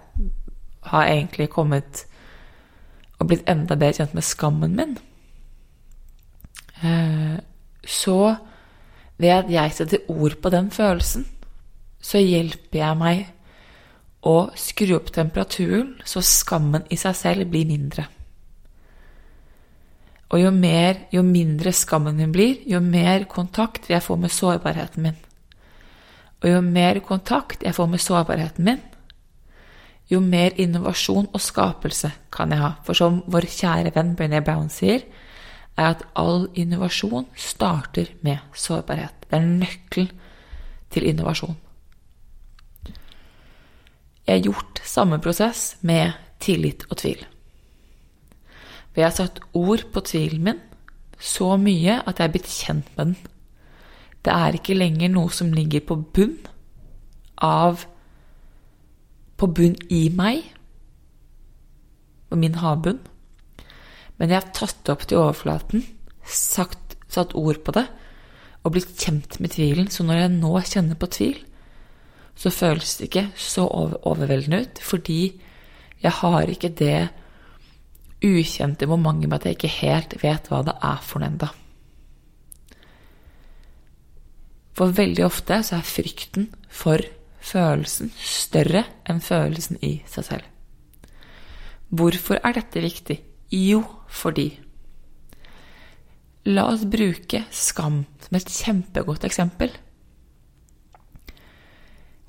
har 0.91 1.11
egentlig 1.11 1.49
kommet 1.53 2.05
og 3.19 3.29
blitt 3.29 3.45
enda 3.49 3.77
bedre 3.79 4.01
kjent 4.01 4.15
med 4.17 4.25
skammen 4.27 4.75
min, 4.75 4.97
eh, 6.83 7.37
så 7.85 8.35
ved 9.17 9.31
at 9.31 9.51
jeg 9.51 9.73
setter 9.77 10.11
ord 10.11 10.35
på 10.41 10.51
den 10.51 10.67
følelsen, 10.71 11.25
så 12.01 12.19
hjelper 12.19 12.79
jeg 12.81 12.99
meg 12.99 13.23
å 14.25 14.35
skru 14.57 14.97
opp 14.97 15.11
temperaturen 15.13 15.95
så 16.05 16.21
skammen 16.25 16.85
i 16.91 16.97
seg 16.99 17.15
selv 17.17 17.49
blir 17.49 17.67
mindre. 17.69 18.07
Og 20.33 20.41
jo, 20.41 20.49
mer, 20.51 21.05
jo 21.13 21.21
mindre 21.23 21.71
skammen 21.71 22.17
min 22.17 22.33
blir, 22.33 22.57
jo 22.67 22.81
mer 22.83 23.27
kontakt 23.31 23.85
vil 23.87 23.95
jeg 23.95 24.03
få 24.03 24.17
med 24.19 24.33
sårbarheten 24.33 25.05
min. 25.05 25.19
Og 26.45 26.51
jo 26.51 26.61
mer 26.61 26.99
kontakt 27.01 27.63
jeg 27.65 27.73
får 27.73 27.87
med 27.89 28.03
sårbarheten 28.03 28.67
min, 28.67 28.81
jo 30.05 30.19
mer 30.21 30.53
innovasjon 30.61 31.31
og 31.33 31.41
skapelse 31.41 32.11
kan 32.29 32.53
jeg 32.53 32.61
ha. 32.61 32.75
For 32.85 32.93
som 32.93 33.23
vår 33.25 33.47
kjære 33.49 33.95
venn 33.95 34.13
Brené 34.13 34.43
Brown 34.45 34.69
sier, 34.69 35.01
er 35.75 35.95
at 35.95 36.05
all 36.13 36.45
innovasjon 36.53 37.25
starter 37.33 38.13
med 38.21 38.37
sårbarhet. 38.53 39.25
Det 39.25 39.39
er 39.39 39.49
nøkkelen 39.49 40.11
til 40.93 41.09
innovasjon. 41.09 41.57
Jeg 44.25 44.37
har 44.37 44.45
gjort 44.45 44.81
samme 44.85 45.19
prosess 45.21 45.75
med 45.81 46.13
tillit 46.41 46.85
og 46.89 46.97
tvil. 47.01 47.25
For 48.93 49.01
jeg 49.01 49.09
har 49.09 49.17
satt 49.17 49.41
ord 49.53 49.89
på 49.93 50.05
tvilen 50.05 50.45
min 50.45 50.61
så 51.19 51.55
mye 51.57 51.99
at 52.05 52.19
jeg 52.19 52.27
er 52.27 52.33
blitt 52.33 52.51
kjent 52.51 52.93
med 52.95 53.05
den. 53.05 53.34
Det 54.25 54.33
er 54.33 54.57
ikke 54.57 54.77
lenger 54.77 55.11
noe 55.13 55.33
som 55.33 55.53
ligger 55.53 55.83
på 55.85 55.99
bunn 56.15 56.37
av 57.45 57.85
På 59.35 59.49
bunn 59.51 59.75
i 59.91 60.05
meg, 60.15 60.45
på 62.31 62.37
min 62.39 62.53
havbunn. 62.55 63.01
Men 64.15 64.31
jeg 64.31 64.39
har 64.39 64.53
tatt 64.55 64.77
det 64.87 64.93
opp 64.93 65.03
til 65.03 65.19
overflaten, 65.19 65.83
sagt, 66.23 66.95
satt 67.11 67.35
ord 67.35 67.59
på 67.67 67.73
det 67.75 67.83
og 68.63 68.71
blitt 68.73 68.95
kjent 68.95 69.35
med 69.43 69.51
tvilen. 69.53 69.91
Så 69.91 70.07
når 70.07 70.21
jeg 70.21 70.31
nå 70.37 70.53
kjenner 70.63 70.95
på 70.95 71.11
tvil, 71.11 71.43
så 72.39 72.51
føles 72.51 72.95
det 72.95 73.09
ikke 73.09 73.27
så 73.35 73.67
overveldende 73.67 74.63
ut, 74.63 74.81
fordi 74.83 75.19
jeg 75.99 76.15
har 76.21 76.49
ikke 76.51 76.71
det 76.79 76.97
ukjente 78.25 78.87
momentet 78.87 79.29
med 79.29 79.37
at 79.39 79.45
jeg 79.49 79.59
ikke 79.59 79.75
helt 79.81 80.17
vet 80.23 80.49
hva 80.49 80.63
det 80.65 80.79
er 80.79 81.03
for 81.03 81.21
noe 81.21 81.33
ennå. 81.33 81.51
For 84.75 84.91
veldig 84.95 85.23
ofte 85.25 85.61
så 85.63 85.79
er 85.79 85.87
frykten 85.87 86.49
for 86.67 87.01
følelsen 87.45 88.11
større 88.19 88.83
enn 89.07 89.21
følelsen 89.23 89.79
i 89.85 89.97
seg 90.09 90.27
selv. 90.27 90.51
Hvorfor 91.95 92.41
er 92.41 92.57
dette 92.57 92.83
viktig? 92.83 93.19
Jo, 93.53 93.83
fordi 94.09 94.49
La 96.45 96.67
oss 96.69 96.83
bruke 96.85 97.39
skam 97.49 98.03
som 98.21 98.37
et 98.37 98.51
kjempegodt 98.53 99.23
eksempel. 99.25 99.71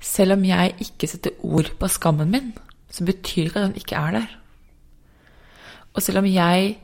Selv 0.01 0.33
om 0.33 0.45
jeg 0.45 0.73
ikke 0.81 1.09
setter 1.09 1.35
ord 1.45 1.69
på 1.77 1.89
skammen 1.91 2.31
min, 2.33 2.49
så 2.89 3.05
betyr 3.05 3.51
ikke 3.51 3.61
at 3.61 3.67
den 3.67 3.77
ikke 3.77 3.99
er 3.99 4.17
der. 4.17 4.31
Og 5.93 6.01
selv 6.01 6.23
om 6.23 6.29
jeg 6.29 6.77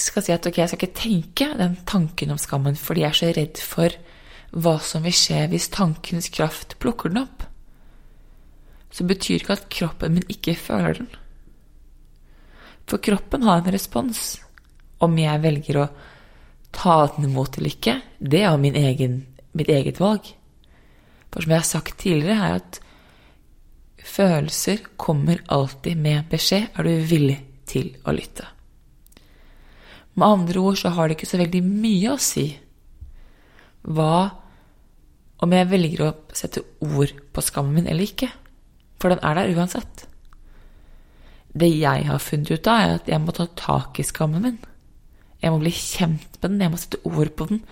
skal 0.00 0.24
si 0.24 0.32
at 0.32 0.46
ok, 0.48 0.62
jeg 0.62 0.72
skal 0.72 0.80
ikke 0.80 1.00
tenke 1.02 1.50
den 1.58 1.76
tanken 1.88 2.32
om 2.32 2.40
skammen 2.40 2.76
fordi 2.80 3.04
jeg 3.04 3.10
er 3.10 3.18
så 3.20 3.32
redd 3.36 3.60
for 3.60 3.96
hva 4.50 4.76
som 4.82 5.04
vil 5.06 5.14
skje 5.14 5.44
hvis 5.52 5.70
tankens 5.74 6.28
kraft 6.34 6.78
plukker 6.82 7.12
den 7.12 7.22
opp, 7.22 7.44
så 8.90 9.06
betyr 9.06 9.38
ikke 9.38 9.54
at 9.54 9.68
kroppen 9.70 10.16
min 10.16 10.32
ikke 10.32 10.56
føler 10.58 10.98
den. 10.98 11.10
For 12.90 12.98
kroppen 12.98 13.46
har 13.46 13.60
en 13.60 13.70
respons. 13.70 14.40
Om 15.00 15.14
jeg 15.16 15.42
velger 15.44 15.78
å 15.78 15.88
ta 16.74 16.96
den 17.14 17.28
imot 17.30 17.56
eller 17.56 17.70
ikke, 17.70 18.00
det 18.18 18.42
er 18.44 18.58
min 18.60 18.76
egen, 18.76 19.20
mitt 19.54 19.70
eget 19.70 20.00
valg. 20.02 20.26
For 21.30 21.44
som 21.44 21.54
jeg 21.54 21.62
har 21.62 21.68
sagt 21.68 22.00
tidligere, 22.02 22.48
er 22.50 22.58
at 22.58 22.80
følelser 24.02 24.82
kommer 24.98 25.44
alltid 25.46 26.02
med 26.02 26.26
beskjed. 26.32 26.72
Er 26.74 26.88
du 26.88 27.06
villig 27.06 27.38
til 27.70 27.92
å 28.02 28.14
lytte. 28.16 28.48
Med 30.18 30.26
andre 30.26 30.60
ord 30.60 30.80
så 30.80 30.90
har 30.96 31.08
det 31.08 31.16
ikke 31.16 31.30
så 31.30 31.38
veldig 31.40 31.62
mye 31.64 32.16
å 32.16 32.20
si 32.20 32.48
hva 33.86 34.39
om 35.40 35.54
jeg 35.56 35.68
velger 35.70 36.04
å 36.04 36.14
sette 36.36 36.62
ord 36.84 37.12
på 37.32 37.44
skammen 37.44 37.78
min 37.78 37.88
eller 37.88 38.08
ikke. 38.08 38.28
For 39.00 39.12
den 39.12 39.22
er 39.24 39.38
der 39.38 39.52
uansett. 39.56 40.04
Det 41.50 41.70
jeg 41.72 42.06
har 42.06 42.22
funnet 42.22 42.52
ut 42.52 42.68
av, 42.70 42.80
er 42.80 42.98
at 42.98 43.08
jeg 43.10 43.22
må 43.24 43.34
ta 43.34 43.48
tak 43.58 43.98
i 43.98 44.06
skammen 44.06 44.44
min. 44.44 44.58
Jeg 45.40 45.54
må 45.54 45.62
bli 45.62 45.72
kjent 45.72 46.36
med 46.36 46.50
den, 46.50 46.60
jeg 46.60 46.72
må 46.72 46.80
sette 46.80 47.00
ord 47.08 47.32
på 47.36 47.48
den. 47.50 47.62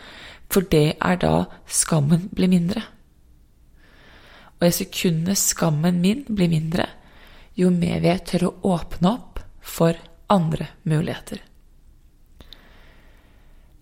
For 0.48 0.64
det 0.64 0.96
er 0.96 1.20
da 1.20 1.34
skammen 1.68 2.30
blir 2.32 2.50
mindre. 2.50 2.82
Og 4.58 4.66
i 4.66 4.74
sekundet 4.74 5.38
skammen 5.38 6.00
min 6.02 6.24
blir 6.26 6.50
mindre, 6.50 6.88
jo 7.58 7.70
mer 7.74 8.00
vil 8.00 8.10
jeg 8.14 8.24
tørre 8.32 8.50
å 8.50 8.72
åpne 8.78 9.12
opp 9.12 9.42
for 9.60 9.98
andre 10.32 10.72
muligheter. 10.88 11.42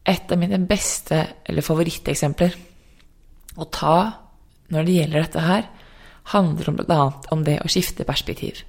Et 0.06 0.32
av 0.32 0.38
mine 0.38 0.58
beste 0.68 1.18
eller 1.46 1.66
favoritteksempler 1.66 2.54
å 3.56 3.66
ta 3.72 3.96
når 4.72 4.86
det 4.86 4.94
gjelder 4.96 5.26
dette 5.26 5.44
her, 5.46 5.66
handler 6.32 6.70
om 6.70 6.78
bl.a. 6.80 7.02
om 7.34 7.44
det 7.46 7.60
å 7.62 7.70
skifte 7.70 8.06
perspektiv. 8.06 8.64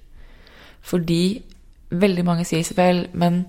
Fordi 0.86 1.42
veldig 1.90 2.26
mange 2.28 2.46
sier 2.46 2.66
så 2.68 2.76
vel, 2.78 3.08
men 3.18 3.46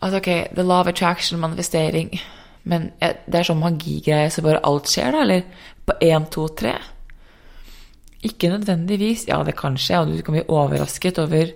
altså 0.00 0.20
ok, 0.20 0.30
the 0.56 0.64
law 0.64 0.80
of 0.80 0.88
attraction, 0.88 1.40
manifestering 1.40 2.14
Men 2.62 2.90
det 3.00 3.38
er 3.38 3.46
sånn 3.48 3.56
magigreie, 3.56 4.28
så 4.28 4.42
bare 4.44 4.60
alt 4.68 4.90
skjer, 4.92 5.14
da? 5.14 5.22
Eller 5.24 5.46
på 5.88 5.94
én, 6.04 6.26
to, 6.28 6.42
tre? 6.52 6.74
Ikke 8.20 8.50
nødvendigvis. 8.52 9.22
Ja, 9.30 9.38
det 9.48 9.54
kan 9.56 9.78
skje, 9.80 10.02
og 10.02 10.12
du 10.12 10.20
kan 10.20 10.36
bli 10.36 10.42
overrasket 10.44 11.22
over 11.22 11.54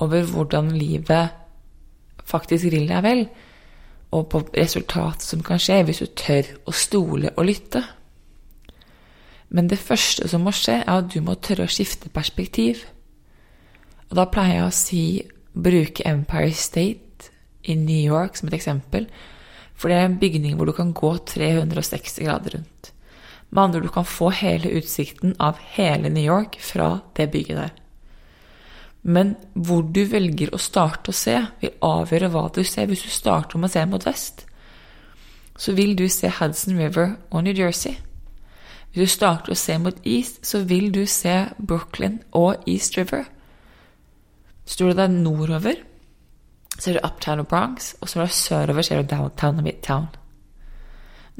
over 0.00 0.24
hvordan 0.24 0.70
livet 0.78 1.36
faktisk 2.24 2.70
vil 2.72 2.88
deg 2.88 3.04
vel, 3.04 3.24
og 4.10 4.28
på 4.32 4.42
resultatet 4.56 5.26
som 5.26 5.42
kan 5.46 5.60
skje 5.62 5.80
hvis 5.86 6.02
du 6.02 6.08
tør 6.18 6.48
å 6.66 6.74
stole 6.74 7.32
og 7.36 7.46
lytte. 7.46 7.82
Men 9.50 9.70
det 9.70 9.80
første 9.82 10.28
som 10.30 10.44
må 10.46 10.54
skje, 10.54 10.80
er 10.82 11.02
at 11.02 11.10
du 11.10 11.20
må 11.26 11.36
tørre 11.42 11.66
å 11.66 11.72
skifte 11.72 12.10
perspektiv. 12.14 12.84
Og 14.10 14.18
da 14.18 14.26
pleier 14.30 14.60
jeg 14.60 14.68
å 14.68 14.74
si 14.74 15.04
bruke 15.54 16.06
Empire 16.06 16.54
State 16.54 17.30
i 17.66 17.74
New 17.78 17.98
York 17.98 18.38
som 18.38 18.50
et 18.50 18.58
eksempel. 18.58 19.08
For 19.74 19.90
det 19.90 19.98
er 19.98 20.08
en 20.08 20.20
bygning 20.20 20.56
hvor 20.58 20.70
du 20.70 20.74
kan 20.76 20.94
gå 20.94 21.12
360 21.32 22.26
grader 22.26 22.58
rundt. 22.58 22.92
Med 23.50 23.62
andre 23.64 23.82
du 23.82 23.90
kan 23.90 24.06
få 24.06 24.30
hele 24.34 24.70
utsikten 24.78 25.34
av 25.42 25.58
hele 25.74 26.10
New 26.12 26.22
York 26.22 26.60
fra 26.62 27.00
det 27.18 27.30
bygget 27.32 27.58
der. 27.58 27.79
Men 29.02 29.34
hvor 29.54 29.82
du 29.82 30.02
velger 30.04 30.52
å 30.52 30.60
starte 30.60 31.12
å 31.12 31.16
se, 31.16 31.38
vil 31.62 31.76
avgjøre 31.84 32.28
hva 32.32 32.44
du 32.52 32.62
ser. 32.64 32.88
Hvis 32.90 33.06
du 33.06 33.12
starter 33.12 33.58
med 33.58 33.70
å 33.70 33.72
se 33.72 33.84
mot 33.88 34.06
vest, 34.06 34.44
så 35.60 35.74
vil 35.76 35.94
du 35.96 36.06
se 36.08 36.30
Hudson 36.38 36.76
River 36.78 37.16
og 37.30 37.44
New 37.44 37.56
Jersey. 37.56 37.96
Hvis 38.90 39.06
du 39.06 39.12
starter 39.14 39.54
å 39.54 39.58
se 39.58 39.76
mot 39.78 39.96
east, 40.04 40.42
så 40.46 40.64
vil 40.68 40.90
du 40.92 41.04
se 41.06 41.34
Brooklyn 41.58 42.20
og 42.36 42.68
East 42.68 42.98
River. 42.98 43.24
Står 44.68 44.92
du 44.92 45.00
deg 45.00 45.14
nordover, 45.14 45.80
så 46.76 46.82
ser 46.82 46.96
du 46.96 47.04
Uptown 47.06 47.44
og 47.44 47.48
Bronx, 47.50 47.94
og 48.00 48.08
så 48.08 48.20
er 48.20 48.28
det 48.28 48.36
sørover 48.36 48.86
ser 48.86 49.02
du 49.02 49.12
Downtown 49.12 49.60
og 49.60 49.66
Midtown. 49.66 50.08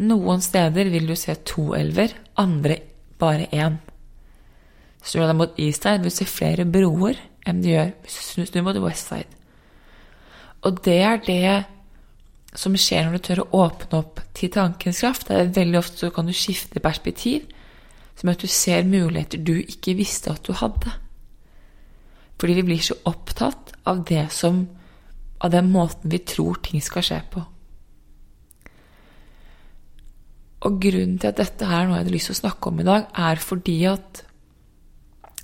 Noen 0.00 0.40
steder 0.44 0.88
vil 0.92 1.08
du 1.10 1.16
se 1.18 1.34
to 1.48 1.72
elver, 1.76 2.14
andre 2.40 2.78
bare 3.20 3.50
én. 3.52 3.80
Står 5.02 5.24
du 5.24 5.26
deg 5.26 5.36
mot 5.40 5.60
Eastside, 5.60 6.00
vil 6.00 6.12
du 6.12 6.16
se 6.16 6.28
flere 6.28 6.68
broer 6.68 7.20
enn 7.48 7.62
du 7.62 7.70
gjør 7.70 7.92
hvis 8.04 8.16
du 8.36 8.46
snur 8.46 8.66
mot 8.66 8.80
Westside. 8.84 9.28
Og 10.66 10.80
det 10.84 10.98
er 11.00 11.22
det 11.24 11.52
som 12.58 12.74
skjer 12.76 13.06
når 13.06 13.16
du 13.16 13.24
tør 13.24 13.42
å 13.44 13.62
åpne 13.64 14.00
opp 14.02 14.20
til 14.36 14.50
tankens 14.52 15.00
kraft. 15.04 15.28
Det 15.28 15.38
er 15.38 15.54
veldig 15.60 15.78
ofte 15.80 16.02
så 16.02 16.10
kan 16.14 16.28
du 16.28 16.34
skifte 16.36 16.82
perspektiv, 16.82 17.46
som 18.18 18.32
at 18.32 18.42
du 18.42 18.50
ser 18.50 18.88
muligheter 18.88 19.40
du 19.40 19.54
ikke 19.60 19.96
visste 19.98 20.32
at 20.34 20.42
du 20.46 20.52
hadde. 20.58 20.92
Fordi 22.40 22.56
vi 22.58 22.66
blir 22.66 22.82
så 22.84 22.96
opptatt 23.08 23.72
av 23.88 24.02
det 24.08 24.26
som 24.34 24.64
av 25.40 25.52
den 25.54 25.70
måten 25.72 26.12
vi 26.12 26.20
tror 26.26 26.58
ting 26.64 26.82
skal 26.84 27.04
skje 27.06 27.20
på. 27.32 27.44
Og 30.68 30.76
grunnen 30.82 31.16
til 31.20 31.30
at 31.30 31.38
dette 31.40 31.64
er 31.64 31.86
noe 31.86 31.96
jeg 31.96 32.04
hadde 32.04 32.12
lyst 32.12 32.28
til 32.28 32.36
å 32.36 32.42
snakke 32.42 32.68
om 32.68 32.82
i 32.82 32.88
dag, 32.88 33.06
er 33.16 33.40
fordi 33.40 33.78
at 33.88 34.24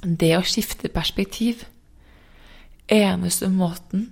det 0.05 0.35
å 0.37 0.45
skifte 0.45 0.93
perspektiv 0.93 1.65
Eneste 2.93 3.49
måten, 3.51 4.11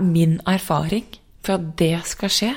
min 0.00 0.40
erfaring 0.46 1.06
for 1.44 1.56
at 1.56 1.68
det 1.78 1.94
skal 2.04 2.32
skje, 2.32 2.54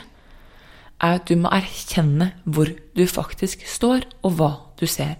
er 1.02 1.18
at 1.18 1.28
du 1.30 1.38
må 1.40 1.50
erkjenne 1.54 2.32
hvor 2.44 2.70
du 2.98 3.06
faktisk 3.08 3.64
står, 3.68 4.06
og 4.22 4.38
hva 4.38 4.52
du 4.80 4.86
ser. 4.90 5.16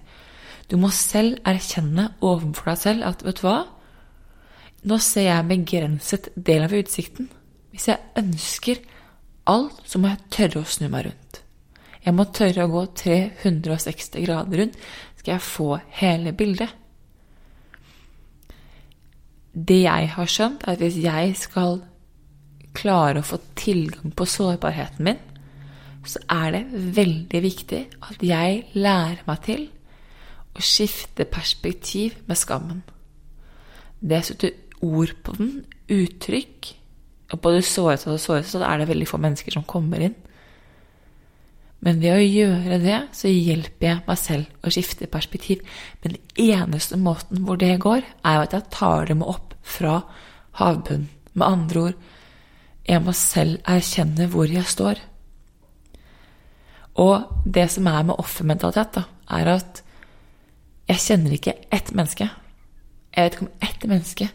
Du 0.72 0.78
må 0.80 0.92
selv 0.96 1.40
erkjenne 1.48 2.12
overfor 2.22 2.72
deg 2.72 2.82
selv 2.82 3.08
at 3.08 3.24
vet 3.26 3.40
du 3.42 3.46
hva, 3.48 3.60
nå 4.88 4.98
ser 5.04 5.28
jeg 5.28 5.44
en 5.44 5.50
begrenset 5.52 6.30
del 6.36 6.66
av 6.66 6.74
utsikten. 6.74 7.30
Hvis 7.72 7.88
jeg 7.88 8.02
ønsker 8.18 8.82
alt, 9.52 9.82
så 9.86 10.02
må 10.02 10.12
jeg 10.12 10.32
tørre 10.34 10.64
å 10.64 10.70
snu 10.70 10.88
meg 10.90 11.08
rundt. 11.08 11.42
Jeg 12.02 12.18
må 12.18 12.26
tørre 12.34 12.66
å 12.66 12.72
gå 12.72 12.86
360 13.04 14.26
grader 14.26 14.64
rundt, 14.64 14.78
skal 15.20 15.36
jeg 15.36 15.46
få 15.46 15.70
hele 16.02 16.34
bildet. 16.34 16.81
Det 19.52 19.82
jeg 19.84 20.12
har 20.14 20.30
skjønt, 20.32 20.64
er 20.64 20.78
at 20.78 20.84
hvis 20.84 21.02
jeg 21.04 21.36
skal 21.40 21.82
klare 22.78 23.20
å 23.20 23.28
få 23.28 23.42
tilgang 23.60 24.14
på 24.16 24.28
sårbarheten 24.30 25.06
min, 25.06 25.20
så 26.08 26.22
er 26.32 26.56
det 26.56 26.62
veldig 26.96 27.42
viktig 27.44 27.82
at 28.08 28.24
jeg 28.26 28.64
lærer 28.74 29.22
meg 29.28 29.44
til 29.46 29.68
å 30.58 30.64
skifte 30.66 31.28
perspektiv 31.30 32.16
med 32.28 32.40
skammen. 32.40 32.82
Det 34.02 34.24
setter 34.26 34.56
ord 34.82 35.14
på 35.24 35.36
den, 35.38 35.52
uttrykk. 35.92 36.72
Og 37.32 37.42
både 37.44 37.62
såret 37.64 38.04
og 38.08 38.20
såret 38.20 38.48
så 38.48 38.64
er 38.66 38.82
det 38.82 38.90
veldig 38.90 39.08
få 39.08 39.20
mennesker 39.22 39.54
som 39.56 39.68
kommer 39.68 40.02
inn. 40.08 40.16
Men 41.82 42.02
ved 42.02 42.14
å 42.14 42.22
gjøre 42.22 42.78
det, 42.84 42.98
så 43.18 43.30
hjelper 43.32 43.88
jeg 43.88 44.02
meg 44.06 44.20
selv 44.22 44.66
å 44.68 44.74
skifte 44.74 45.10
perspektiv. 45.10 45.64
Men 46.04 46.16
den 46.16 46.52
eneste 46.54 47.00
måten 47.02 47.42
hvor 47.48 47.58
det 47.62 47.80
går, 47.82 48.04
er 48.22 48.38
jo 48.38 48.44
at 48.46 48.54
jeg 48.54 48.70
tar 48.74 49.10
det 49.10 49.18
med 49.18 49.32
opp 49.32 49.56
fra 49.66 50.02
havbunnen. 50.60 51.10
Med 51.32 51.48
andre 51.48 51.82
ord, 51.88 51.98
jeg 52.86 53.02
må 53.06 53.14
selv 53.16 53.62
erkjenne 53.72 54.28
hvor 54.30 54.50
jeg 54.52 54.68
står. 54.68 55.00
Og 57.02 57.46
det 57.48 57.70
som 57.72 57.88
er 57.88 58.04
med 58.04 58.20
offermentalitet, 58.20 59.00
da, 59.00 59.06
er 59.32 59.54
at 59.56 59.82
jeg 60.92 61.06
kjenner 61.06 61.38
ikke 61.38 61.56
ett 61.72 61.94
menneske. 61.96 62.28
Jeg 63.16 63.24
vet 63.26 63.38
ikke 63.38 63.48
om 63.48 63.68
ett 63.68 63.86
menneske 63.88 64.28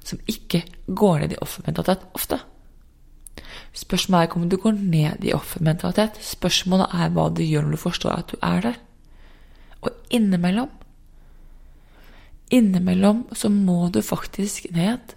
som 0.00 0.22
ikke 0.32 0.62
går 0.88 1.22
ned 1.22 1.34
i 1.36 1.42
offermentalitet 1.44 2.08
ofte. 2.16 2.40
Spørsmålet 3.76 4.20
er 4.20 4.28
ikke 4.28 4.40
om 4.40 4.48
du 4.50 4.56
går 4.58 4.78
ned 4.78 5.24
i 5.24 5.34
offermentalitet. 5.34 6.18
Spørsmålet 6.24 6.90
er 6.94 7.12
hva 7.14 7.28
du 7.30 7.42
gjør 7.44 7.68
når 7.68 7.76
du 7.76 7.82
forstår 7.84 8.16
at 8.16 8.32
du 8.32 8.36
er 8.42 8.66
der. 8.66 8.78
Og 9.80 9.90
innimellom 10.10 10.70
Innimellom 12.50 13.28
så 13.32 13.46
må 13.48 13.88
du 13.94 14.00
faktisk 14.02 14.72
ned 14.74 15.12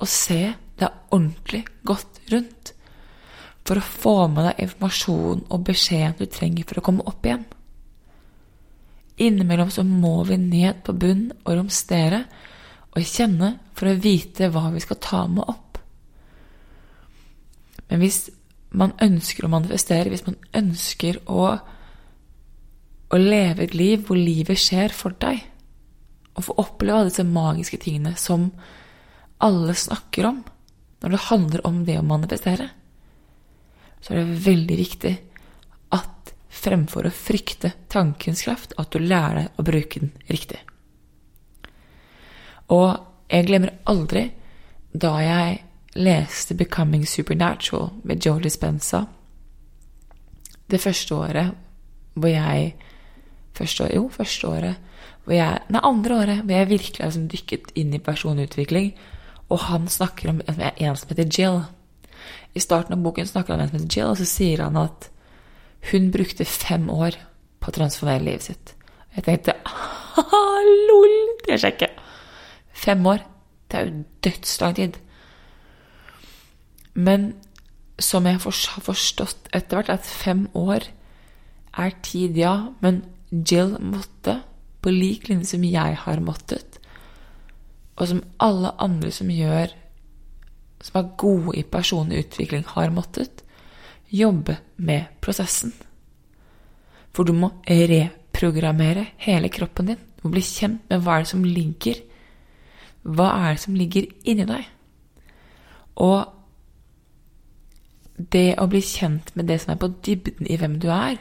og 0.00 0.08
se 0.08 0.54
deg 0.80 1.12
ordentlig 1.12 1.66
godt 1.84 2.22
rundt 2.32 2.72
for 3.68 3.76
å 3.76 3.84
få 3.84 4.14
med 4.32 4.46
deg 4.48 4.62
informasjon 4.64 5.42
og 5.52 5.66
beskjeden 5.68 6.16
du 6.16 6.24
trenger 6.32 6.64
for 6.66 6.80
å 6.80 6.84
komme 6.86 7.04
opp 7.06 7.26
igjen. 7.28 7.44
Innimellom 9.20 9.68
så 9.70 9.84
må 9.84 10.22
vi 10.24 10.40
ned 10.40 10.80
på 10.86 10.96
bunnen 10.96 11.34
og 11.44 11.58
romstere 11.58 12.24
og 12.96 13.04
kjenne 13.04 13.52
for 13.76 13.90
å 13.90 13.98
vite 14.00 14.48
hva 14.50 14.70
vi 14.72 14.80
skal 14.82 14.98
ta 15.04 15.26
med 15.28 15.44
opp. 15.44 15.69
Men 17.90 18.02
hvis 18.02 18.28
man 18.70 18.94
ønsker 19.02 19.46
å 19.46 19.52
manifestere, 19.52 20.12
hvis 20.12 20.26
man 20.28 20.38
ønsker 20.54 21.18
å, 21.30 21.46
å 23.10 23.18
leve 23.18 23.66
et 23.66 23.74
liv 23.74 24.04
hvor 24.06 24.18
livet 24.18 24.60
skjer 24.62 24.94
for 24.94 25.16
deg, 25.22 25.42
og 26.38 26.46
få 26.46 26.56
oppleve 26.62 27.00
alle 27.00 27.10
disse 27.10 27.26
magiske 27.26 27.80
tingene 27.82 28.14
som 28.18 28.48
alle 29.42 29.74
snakker 29.76 30.28
om 30.28 30.38
når 31.00 31.14
det 31.14 31.26
handler 31.26 31.66
om 31.66 31.82
det 31.88 31.96
å 31.98 32.06
manifestere, 32.06 32.68
så 34.00 34.12
er 34.12 34.20
det 34.20 34.42
veldig 34.44 34.76
viktig 34.78 35.12
at 35.96 36.32
fremfor 36.60 37.08
å 37.08 37.14
frykte 37.14 37.72
tankens 37.92 38.44
kraft, 38.44 38.74
at 38.78 38.92
du 38.92 39.00
lærer 39.02 39.42
deg 39.42 39.60
å 39.60 39.66
bruke 39.66 40.02
den 40.02 40.12
riktig. 40.28 40.60
Og 42.70 42.92
jeg 43.30 43.48
glemmer 43.48 43.80
aldri 43.90 44.28
da 44.92 45.14
jeg 45.24 45.58
leste 45.94 46.54
'Becoming 46.54 47.06
Supernatural' 47.06 47.90
med 48.02 48.26
Joe 48.26 48.40
Dispenza. 48.40 49.04
Det 50.70 50.80
første 50.80 51.14
året 51.14 51.50
hvor 52.14 52.28
jeg 52.28 52.74
første 53.54 53.90
Jo, 53.94 54.08
første 54.08 54.48
året 54.48 54.74
hvor 55.24 55.34
jeg, 55.34 55.58
Nei, 55.68 55.80
andre 55.82 56.14
året 56.14 56.42
hvor 56.44 56.54
jeg 56.54 56.68
virkelig 56.68 57.00
har 57.00 57.10
liksom 57.10 57.28
dykket 57.28 57.72
inn 57.74 57.94
i 57.94 57.98
personutvikling. 57.98 58.94
Og 59.50 59.58
han 59.58 59.88
snakker 59.88 60.30
om 60.30 60.40
en 60.46 60.96
som 60.96 61.08
heter 61.08 61.28
Jill. 61.38 61.60
I 62.54 62.60
starten 62.60 62.94
av 62.94 63.02
boken 63.02 63.26
snakker 63.26 63.54
han 63.54 63.60
om 63.60 63.64
en 63.64 63.70
som 63.70 63.78
heter 63.78 63.96
Jill, 63.96 64.10
og 64.10 64.16
så 64.16 64.24
sier 64.24 64.62
han 64.62 64.76
at 64.76 65.10
hun 65.90 66.10
brukte 66.10 66.44
fem 66.44 66.90
år 66.90 67.18
på 67.60 67.70
å 67.70 67.76
transformere 67.76 68.24
livet 68.24 68.42
sitt. 68.42 68.74
Og 69.10 69.16
Jeg 69.16 69.24
tenkte 69.24 69.56
lol, 70.88 71.14
det 71.46 71.60
skjer 71.60 71.76
ikke. 71.76 71.92
Fem 72.72 73.06
år. 73.06 73.24
Det 73.70 73.78
er 73.78 73.86
jo 73.86 74.04
dødslang 74.24 74.74
tid. 74.74 74.98
Men 76.94 77.34
som 78.00 78.26
jeg 78.26 78.40
har 78.40 78.84
forstått 78.84 79.50
etter 79.54 79.78
hvert, 79.78 79.92
at 79.92 80.06
fem 80.06 80.46
år 80.56 80.86
er 81.78 81.96
tid, 82.02 82.38
ja. 82.38 82.72
Men 82.80 83.04
Jill 83.30 83.76
måtte, 83.82 84.40
på 84.80 84.92
lik 84.94 85.28
linje 85.28 85.52
som 85.52 85.64
jeg 85.66 85.98
har 86.06 86.24
måttet, 86.24 86.80
og 88.00 88.08
som 88.08 88.24
alle 88.40 88.72
andre 88.80 89.12
som 89.12 89.28
gjør 89.28 89.74
som 90.80 90.96
er 91.00 91.14
gode 91.20 91.56
i 91.60 91.64
personlig 91.68 92.24
utvikling, 92.24 92.64
har 92.66 92.92
måttet, 92.94 93.42
jobbe 94.10 94.56
med 94.76 95.12
prosessen. 95.22 95.74
For 97.14 97.26
du 97.26 97.34
må 97.36 97.52
reprogrammere 97.68 99.06
hele 99.26 99.50
kroppen 99.52 99.92
din. 99.92 100.00
Du 100.16 100.26
må 100.26 100.34
bli 100.34 100.44
kjent 100.44 100.82
med 100.90 101.04
hva 101.04 101.18
er 101.18 101.26
det 101.26 101.32
som 101.32 101.44
ligger 101.44 102.06
Hva 103.00 103.30
er 103.32 103.54
det 103.54 103.62
som 103.62 103.76
ligger 103.76 104.10
inni 104.28 104.44
deg? 104.44 104.66
Og 106.04 106.18
det 108.32 108.54
å 108.60 108.68
bli 108.70 108.80
kjent 108.84 109.32
med 109.38 109.48
det 109.48 109.60
som 109.62 109.74
er 109.74 109.80
på 109.80 109.90
dybden 110.04 110.48
i 110.50 110.58
hvem 110.60 110.78
du 110.82 110.88
er, 110.92 111.18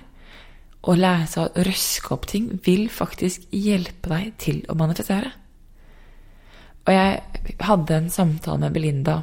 og 0.88 1.00
lære 1.00 1.28
seg 1.28 1.46
å 1.46 1.64
røske 1.68 2.14
opp 2.16 2.28
ting, 2.32 2.52
vil 2.66 2.88
faktisk 2.92 3.50
hjelpe 3.52 4.12
deg 4.12 4.36
til 4.40 4.62
å 4.72 4.78
manifestere. 4.80 5.34
Og 6.88 6.94
jeg 6.96 7.58
hadde 7.68 7.98
en 7.98 8.10
samtale 8.10 8.64
med 8.64 8.74
Belinda 8.74 9.20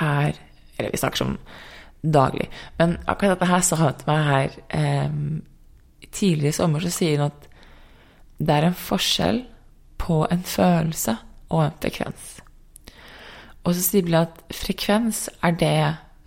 her 0.00 0.34
Eller 0.76 0.90
vi 0.90 0.98
snakker 0.98 1.20
som 1.20 1.36
daglig. 2.02 2.48
Men 2.78 2.96
akkurat 3.06 3.38
dette 3.38 3.46
her 3.48 3.60
sa 3.62 3.76
hun 3.78 3.92
til 3.94 4.08
meg 4.10 4.24
her 4.26 4.56
eh, 4.74 5.12
tidligere 6.10 6.50
i 6.50 6.56
sommer, 6.56 6.82
så 6.82 6.90
sier 6.90 7.20
hun 7.20 7.28
at 7.30 7.46
det 8.42 8.56
er 8.56 8.66
en 8.66 8.74
forskjell 8.76 9.44
på 10.02 10.24
en 10.26 10.42
følelse 10.42 11.14
og 11.54 11.62
en 11.62 11.78
frekvens. 11.78 12.32
Og 13.64 13.76
så 13.76 13.84
sier 13.84 14.04
Belinda 14.04 14.26
at 14.26 14.42
frekvens 14.58 15.28
er 15.46 15.54
det 15.62 15.76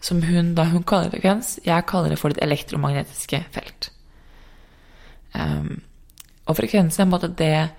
som 0.01 0.21
hun 0.23 0.53
da 0.57 0.67
hun 0.71 0.85
kaller 0.87 1.11
frekvens. 1.13 1.57
Jeg 1.65 1.85
kaller 1.89 2.13
det 2.13 2.19
for 2.21 2.33
det 2.33 2.43
elektromagnetiske 2.45 3.43
felt. 3.53 3.89
Um, 5.33 5.81
og 6.47 6.57
frekvensen 6.57 7.01
er 7.01 7.05
på 7.05 7.09
en 7.09 7.15
måte 7.15 7.33
det 7.39 7.69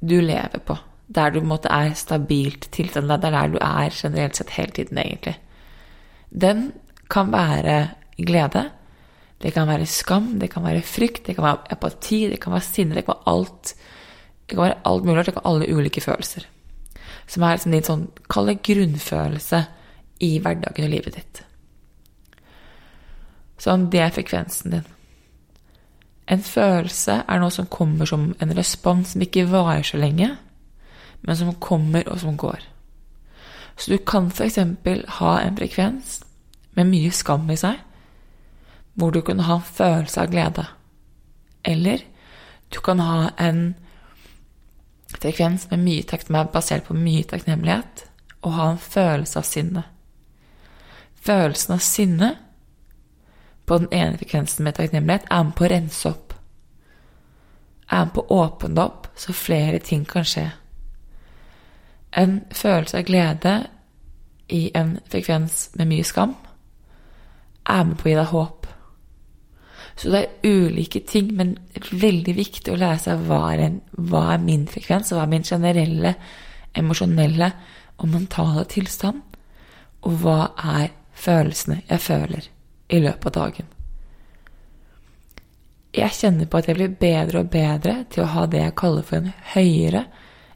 du 0.00 0.18
lever 0.20 0.62
på. 0.66 0.78
Der 1.06 1.30
du 1.30 1.40
på 1.40 1.44
en 1.44 1.52
måte 1.52 1.72
er 1.72 1.94
stabilt 1.94 2.70
tilstand. 2.72 3.08
Det 3.08 3.28
er 3.28 3.36
der 3.36 3.52
du 3.52 3.58
er 3.60 3.92
generelt 3.94 4.36
sett 4.36 4.56
hele 4.56 4.72
tiden, 4.72 4.98
egentlig. 4.98 5.36
Den 6.30 6.72
kan 7.10 7.30
være 7.32 7.90
glede. 8.18 8.70
Det 9.42 9.52
kan 9.52 9.68
være 9.68 9.86
skam, 9.86 10.38
det 10.40 10.50
kan 10.50 10.64
være 10.64 10.82
frykt, 10.82 11.26
det 11.26 11.36
kan 11.36 11.44
være 11.44 11.70
apati, 11.70 12.28
det 12.30 12.40
kan 12.40 12.52
være 12.52 12.64
sinne, 12.64 12.94
det 12.94 13.04
kan 13.04 13.14
være 13.14 13.34
alt. 13.34 13.74
Det 14.48 14.56
kan 14.56 14.64
være 14.64 14.78
alt 14.84 15.04
mulig, 15.04 15.26
det 15.26 15.34
kan 15.34 15.42
være 15.44 15.52
alle 15.52 15.76
ulike 15.76 16.00
følelser. 16.00 16.46
Som 17.26 17.42
er 17.42 17.56
liksom 17.56 17.74
din 17.74 17.84
sånn, 17.84 18.06
kall 18.32 18.54
grunnfølelse 18.54 19.64
i 20.24 20.38
hverdagen 20.40 20.86
og 20.86 20.90
livet 20.90 21.18
ditt. 21.18 21.42
Sånn, 23.60 23.88
det 23.90 24.02
er 24.04 24.12
frekvensen 24.14 24.74
din. 24.74 24.86
En 26.26 26.42
følelse 26.42 27.20
er 27.22 27.40
noe 27.40 27.54
som 27.54 27.68
kommer 27.70 28.08
som 28.08 28.32
en 28.42 28.54
respons 28.56 29.14
som 29.14 29.22
ikke 29.22 29.46
varer 29.50 29.86
så 29.86 30.00
lenge, 30.00 30.32
men 31.22 31.38
som 31.38 31.54
kommer 31.62 32.06
og 32.10 32.18
som 32.20 32.36
går. 32.36 32.64
Så 33.76 33.92
du 33.92 33.98
kan 33.98 34.30
f.eks. 34.32 34.58
ha 35.18 35.32
en 35.40 35.56
frekvens 35.56 36.20
med 36.76 36.90
mye 36.90 37.12
skam 37.14 37.48
i 37.52 37.58
seg, 37.60 37.78
hvor 38.96 39.12
du 39.12 39.20
kan 39.22 39.42
ha 39.46 39.58
en 39.60 39.72
følelse 39.78 40.22
av 40.22 40.32
glede. 40.32 40.66
Eller 41.64 42.02
du 42.72 42.80
kan 42.80 43.00
ha 43.00 43.30
en 43.38 43.74
frekvens 45.12 45.68
med 45.70 45.84
mye 45.84 46.20
som 46.24 46.40
er 46.40 46.50
basert 46.52 46.88
på 46.88 46.96
mye 46.96 47.24
takknemlighet, 47.28 48.06
og 48.42 48.56
ha 48.56 48.70
en 48.72 48.82
følelse 48.82 49.38
av 49.38 49.46
sinne. 49.46 49.84
Følelsen 51.26 51.76
av 51.76 51.84
sinne 51.84 52.32
på 53.66 53.78
den 53.78 53.88
ene 53.90 54.18
frekvensen 54.18 54.64
med 54.64 54.76
takknemlighet 54.78 55.26
er 55.30 55.42
med 55.44 55.56
på 55.58 55.66
å 55.66 55.70
rense 55.70 56.10
opp. 56.10 56.34
Er 57.90 58.06
med 58.06 58.14
på 58.14 58.24
å 58.26 58.38
åpne 58.44 58.84
opp 58.86 59.08
så 59.18 59.34
flere 59.36 59.80
ting 59.82 60.04
kan 60.08 60.26
skje. 60.26 60.46
En 62.16 62.40
følelse 62.54 63.00
av 63.00 63.08
glede 63.08 63.54
i 64.48 64.70
en 64.74 64.96
frekvens 65.10 65.70
med 65.74 65.90
mye 65.90 66.06
skam 66.06 66.36
er 67.66 67.84
med 67.84 67.98
på 67.98 68.08
å 68.08 68.12
gi 68.12 68.16
deg 68.20 68.32
håp. 68.32 68.66
Så 69.96 70.10
det 70.12 70.22
er 70.22 70.56
ulike 70.66 71.00
ting, 71.08 71.30
men 71.34 71.56
veldig 71.90 72.34
viktig 72.36 72.72
å 72.72 72.78
lære 72.78 73.00
seg 73.00 73.22
hva 73.26 73.40
er, 73.54 73.62
en, 73.66 73.78
hva 73.96 74.26
er 74.34 74.42
min 74.44 74.66
frekvens, 74.68 75.10
og 75.10 75.18
hva 75.18 75.24
er 75.24 75.32
min 75.32 75.46
generelle, 75.46 76.12
emosjonelle 76.76 77.48
og 77.96 78.10
mentale 78.12 78.66
tilstand, 78.70 79.24
og 80.04 80.20
hva 80.22 80.42
er 80.76 80.92
følelsene 81.16 81.80
jeg 81.88 82.04
føler 82.04 82.52
i 82.88 83.00
løpet 83.02 83.26
av 83.30 83.36
dagen. 83.40 83.72
Jeg 85.96 86.12
kjenner 86.12 86.48
på 86.50 86.60
at 86.60 86.68
jeg 86.68 86.76
blir 86.76 86.98
bedre 87.00 87.40
og 87.40 87.50
bedre 87.52 87.96
til 88.12 88.24
å 88.24 88.30
ha 88.34 88.44
det 88.50 88.60
jeg 88.60 88.76
kaller 88.76 89.06
for 89.06 89.22
en 89.22 89.32
høyere 89.54 90.04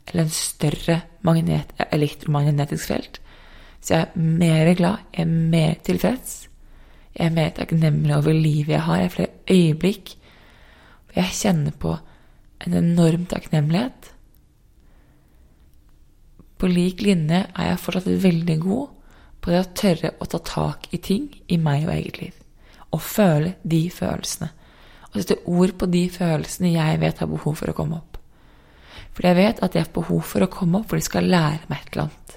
eller 0.05 0.27
en 0.27 0.35
større 0.35 1.01
magnet, 1.25 1.73
elektromagnetisk 1.88 2.93
felt. 2.93 3.21
Så 3.81 3.95
jeg 3.95 4.07
er 4.09 4.31
mer 4.43 4.73
glad, 4.77 5.07
jeg 5.14 5.25
er 5.25 5.35
mer 5.55 5.77
tilfreds, 5.87 6.35
jeg 7.16 7.31
er 7.31 7.35
mer 7.35 7.55
takknemlig 7.57 8.16
over 8.16 8.37
livet 8.37 8.75
jeg 8.75 8.85
har. 8.85 9.01
Jeg 9.01 9.09
har 9.09 9.14
flere 9.16 9.57
øyeblikk 9.57 10.14
og 11.11 11.16
jeg 11.19 11.37
kjenner 11.40 11.75
på 11.75 11.97
en 12.66 12.77
enorm 12.77 13.27
takknemlighet. 13.31 14.12
På 16.61 16.69
lik 16.69 17.01
linje 17.03 17.47
er 17.49 17.71
jeg 17.71 17.81
fortsatt 17.81 18.23
veldig 18.23 18.59
god 18.62 18.99
på 19.40 19.53
det 19.53 19.61
å 19.62 19.70
tørre 19.76 20.12
å 20.20 20.29
ta 20.29 20.40
tak 20.44 20.88
i 20.94 21.00
ting 21.03 21.29
i 21.48 21.59
meg 21.61 21.87
og 21.87 21.94
eget 21.94 22.20
liv. 22.20 22.35
Og 22.92 23.03
føle 23.05 23.55
de 23.62 23.83
følelsene. 23.94 24.50
Og 25.11 25.18
sette 25.18 25.40
ord 25.50 25.74
på 25.79 25.88
de 25.90 26.05
følelsene 26.12 26.74
jeg 26.74 27.00
vet 27.03 27.22
har 27.22 27.31
behov 27.31 27.57
for 27.59 27.72
å 27.72 27.76
komme 27.76 27.98
opp. 27.98 28.18
For 29.16 29.26
jeg 29.26 29.38
vet 29.40 29.62
at 29.64 29.74
de 29.74 29.83
har 29.83 29.90
behov 29.94 30.22
for 30.26 30.44
å 30.44 30.50
komme 30.53 30.81
opp, 30.81 30.90
for 30.90 31.00
de 31.00 31.07
skal 31.07 31.26
lære 31.31 31.66
meg 31.70 31.83
et 31.83 31.92
eller 31.92 32.07
annet. 32.07 32.37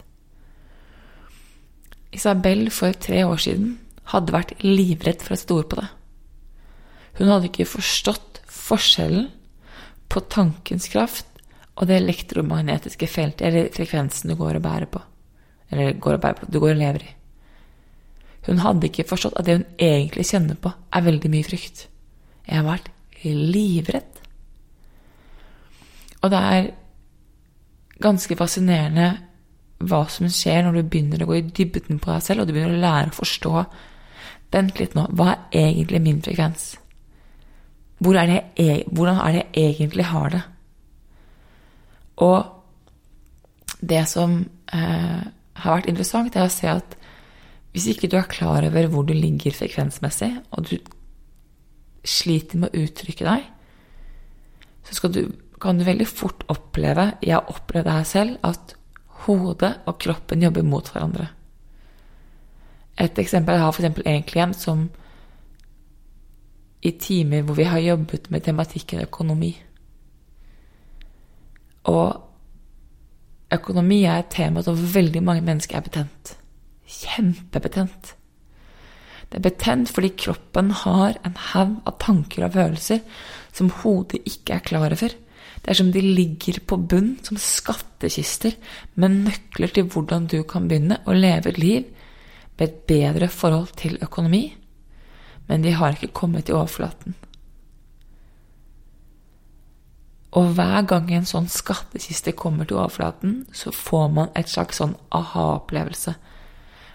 Isabel 2.14 2.68
for 2.74 2.96
tre 3.02 3.24
år 3.26 3.42
siden 3.42 3.78
hadde 4.14 4.36
vært 4.36 4.56
livredd 4.64 5.22
for 5.24 5.36
å 5.36 5.40
sette 5.40 5.56
ord 5.58 5.70
på 5.72 5.80
det. 5.82 5.90
Hun 7.20 7.30
hadde 7.30 7.50
ikke 7.50 7.70
forstått 7.70 8.42
forskjellen 8.50 9.30
på 10.10 10.22
tankens 10.34 10.90
kraft 10.94 11.30
og 11.74 11.88
det 11.90 11.98
elektromagnetiske 12.02 13.10
feltet, 13.10 13.48
eller 13.48 13.72
frekvensen 13.74 14.30
du 14.30 14.38
går 14.38 14.60
og 14.60 14.66
bærer 14.66 14.90
på. 14.90 15.02
Eller 15.74 15.98
går 15.98 16.18
og 16.18 16.24
bærer 16.24 16.40
på, 16.40 16.50
du 16.52 16.60
går 16.62 16.76
og 16.76 16.82
lever 16.82 17.06
i. 17.08 17.12
Hun 18.48 18.60
hadde 18.60 18.90
ikke 18.90 19.08
forstått 19.08 19.38
at 19.40 19.48
det 19.48 19.58
hun 19.58 19.68
egentlig 19.82 20.28
kjenner 20.28 20.60
på, 20.60 20.72
er 20.94 21.06
veldig 21.06 21.32
mye 21.32 21.48
frykt. 21.48 21.88
Jeg 22.48 22.60
har 22.60 22.68
vært 22.68 22.90
livredd. 23.24 24.20
Og 26.24 26.32
det 26.32 26.42
er 26.54 26.72
ganske 28.04 28.36
fascinerende 28.40 29.08
hva 29.84 30.04
som 30.12 30.30
skjer 30.32 30.64
når 30.64 30.78
du 30.78 30.90
begynner 30.92 31.24
å 31.24 31.28
gå 31.28 31.40
i 31.40 31.48
dybden 31.48 32.00
på 32.04 32.12
deg 32.12 32.24
selv, 32.24 32.44
og 32.44 32.48
du 32.48 32.56
begynner 32.56 32.78
å 32.78 32.84
lære 32.84 33.12
å 33.12 33.18
forstå 33.18 33.66
Vent 34.54 34.78
litt 34.78 34.94
nå. 34.94 35.08
Hva 35.18 35.32
er 35.50 35.72
egentlig 35.72 35.98
min 36.06 36.20
frekvens? 36.22 36.76
Hvor 38.04 38.18
er 38.20 38.30
jeg, 38.30 38.84
hvordan 38.92 39.22
er 39.24 39.38
det 39.38 39.46
jeg 39.56 39.72
egentlig 39.72 40.06
har 40.12 40.30
det? 40.30 40.42
Og 42.22 43.80
det 43.82 44.04
som 44.12 44.36
eh, 44.74 45.24
har 45.62 45.78
vært 45.78 45.90
interessant, 45.92 46.36
er 46.36 46.48
å 46.48 46.54
se 46.54 46.70
at 46.70 46.98
hvis 47.74 47.88
ikke 47.90 48.10
du 48.10 48.18
er 48.20 48.30
klar 48.30 48.66
over 48.68 48.90
hvor 48.92 49.06
du 49.08 49.16
ligger 49.18 49.56
frekvensmessig, 49.56 50.30
og 50.54 50.70
du 50.70 50.78
sliter 52.06 52.60
med 52.62 52.74
å 52.74 52.84
uttrykke 52.86 53.26
deg, 53.26 53.48
så 54.84 55.10
du, 55.10 55.24
kan 55.64 55.80
du 55.80 55.86
veldig 55.88 56.06
fort 56.10 56.44
oppleve 56.52 57.14
Jeg 57.24 57.38
har 57.38 57.48
opplevd 57.50 57.88
det 57.88 57.94
her 57.96 58.08
selv, 58.08 58.36
at 58.44 58.76
hodet 59.24 59.72
og 59.88 59.98
kroppen 60.04 60.44
jobber 60.44 60.66
mot 60.68 60.90
hverandre. 60.92 61.30
Et 63.00 63.20
eksempel 63.24 63.56
jeg 63.56 63.64
har 63.64 63.72
f.eks. 63.74 64.04
en 64.06 64.28
klient 64.28 64.60
som 64.60 64.84
i 66.84 66.92
timer 67.00 67.46
hvor 67.48 67.56
vi 67.56 67.64
har 67.64 67.80
jobbet 67.80 68.30
med 68.30 68.44
tematikken 68.44 69.02
økonomi. 69.06 69.54
Og 71.90 72.33
økonomi 73.60 74.04
er 74.08 74.24
et 74.24 74.34
tema 74.34 74.64
som 74.66 74.78
veldig 74.78 75.22
mange 75.26 75.46
mennesker 75.46 75.80
er 75.80 75.86
betent. 75.86 76.36
Kjempebetent. 77.04 78.14
Det 79.30 79.40
er 79.40 79.46
betent 79.48 79.90
fordi 79.90 80.12
kroppen 80.26 80.72
har 80.84 81.18
en 81.26 81.38
haug 81.52 81.78
av 81.90 81.98
tanker 82.04 82.46
og 82.46 82.54
følelser 82.54 83.00
som 83.54 83.72
hodet 83.82 84.22
ikke 84.30 84.58
er 84.58 84.66
klar 84.66 84.94
over. 84.94 85.16
Det 85.64 85.72
er 85.72 85.80
som 85.80 85.92
de 85.96 86.02
ligger 86.04 86.60
på 86.68 86.78
bunn 86.78 87.16
som 87.26 87.40
skattkister 87.40 88.58
med 89.00 89.24
nøkler 89.30 89.74
til 89.74 89.88
hvordan 89.90 90.28
du 90.30 90.42
kan 90.46 90.68
begynne 90.68 91.00
å 91.08 91.16
leve 91.16 91.54
et 91.54 91.62
liv 91.62 91.88
med 92.60 92.68
et 92.68 92.82
bedre 92.90 93.30
forhold 93.32 93.72
til 93.80 93.98
økonomi, 94.04 94.44
men 95.48 95.64
de 95.64 95.74
har 95.74 95.96
ikke 95.96 96.14
kommet 96.14 96.50
i 96.52 96.56
overflaten. 96.56 97.16
Og 100.34 100.54
hver 100.58 100.86
gang 100.90 101.12
en 101.14 101.28
sånn 101.30 101.50
skattkiste 101.52 102.34
kommer 102.38 102.66
til 102.66 102.80
overflaten, 102.80 103.44
så 103.54 103.74
får 103.76 104.08
man 104.16 104.32
et 104.40 104.50
slags 104.50 104.80
sånn 104.82 104.96
aha-opplevelse. 105.14 106.16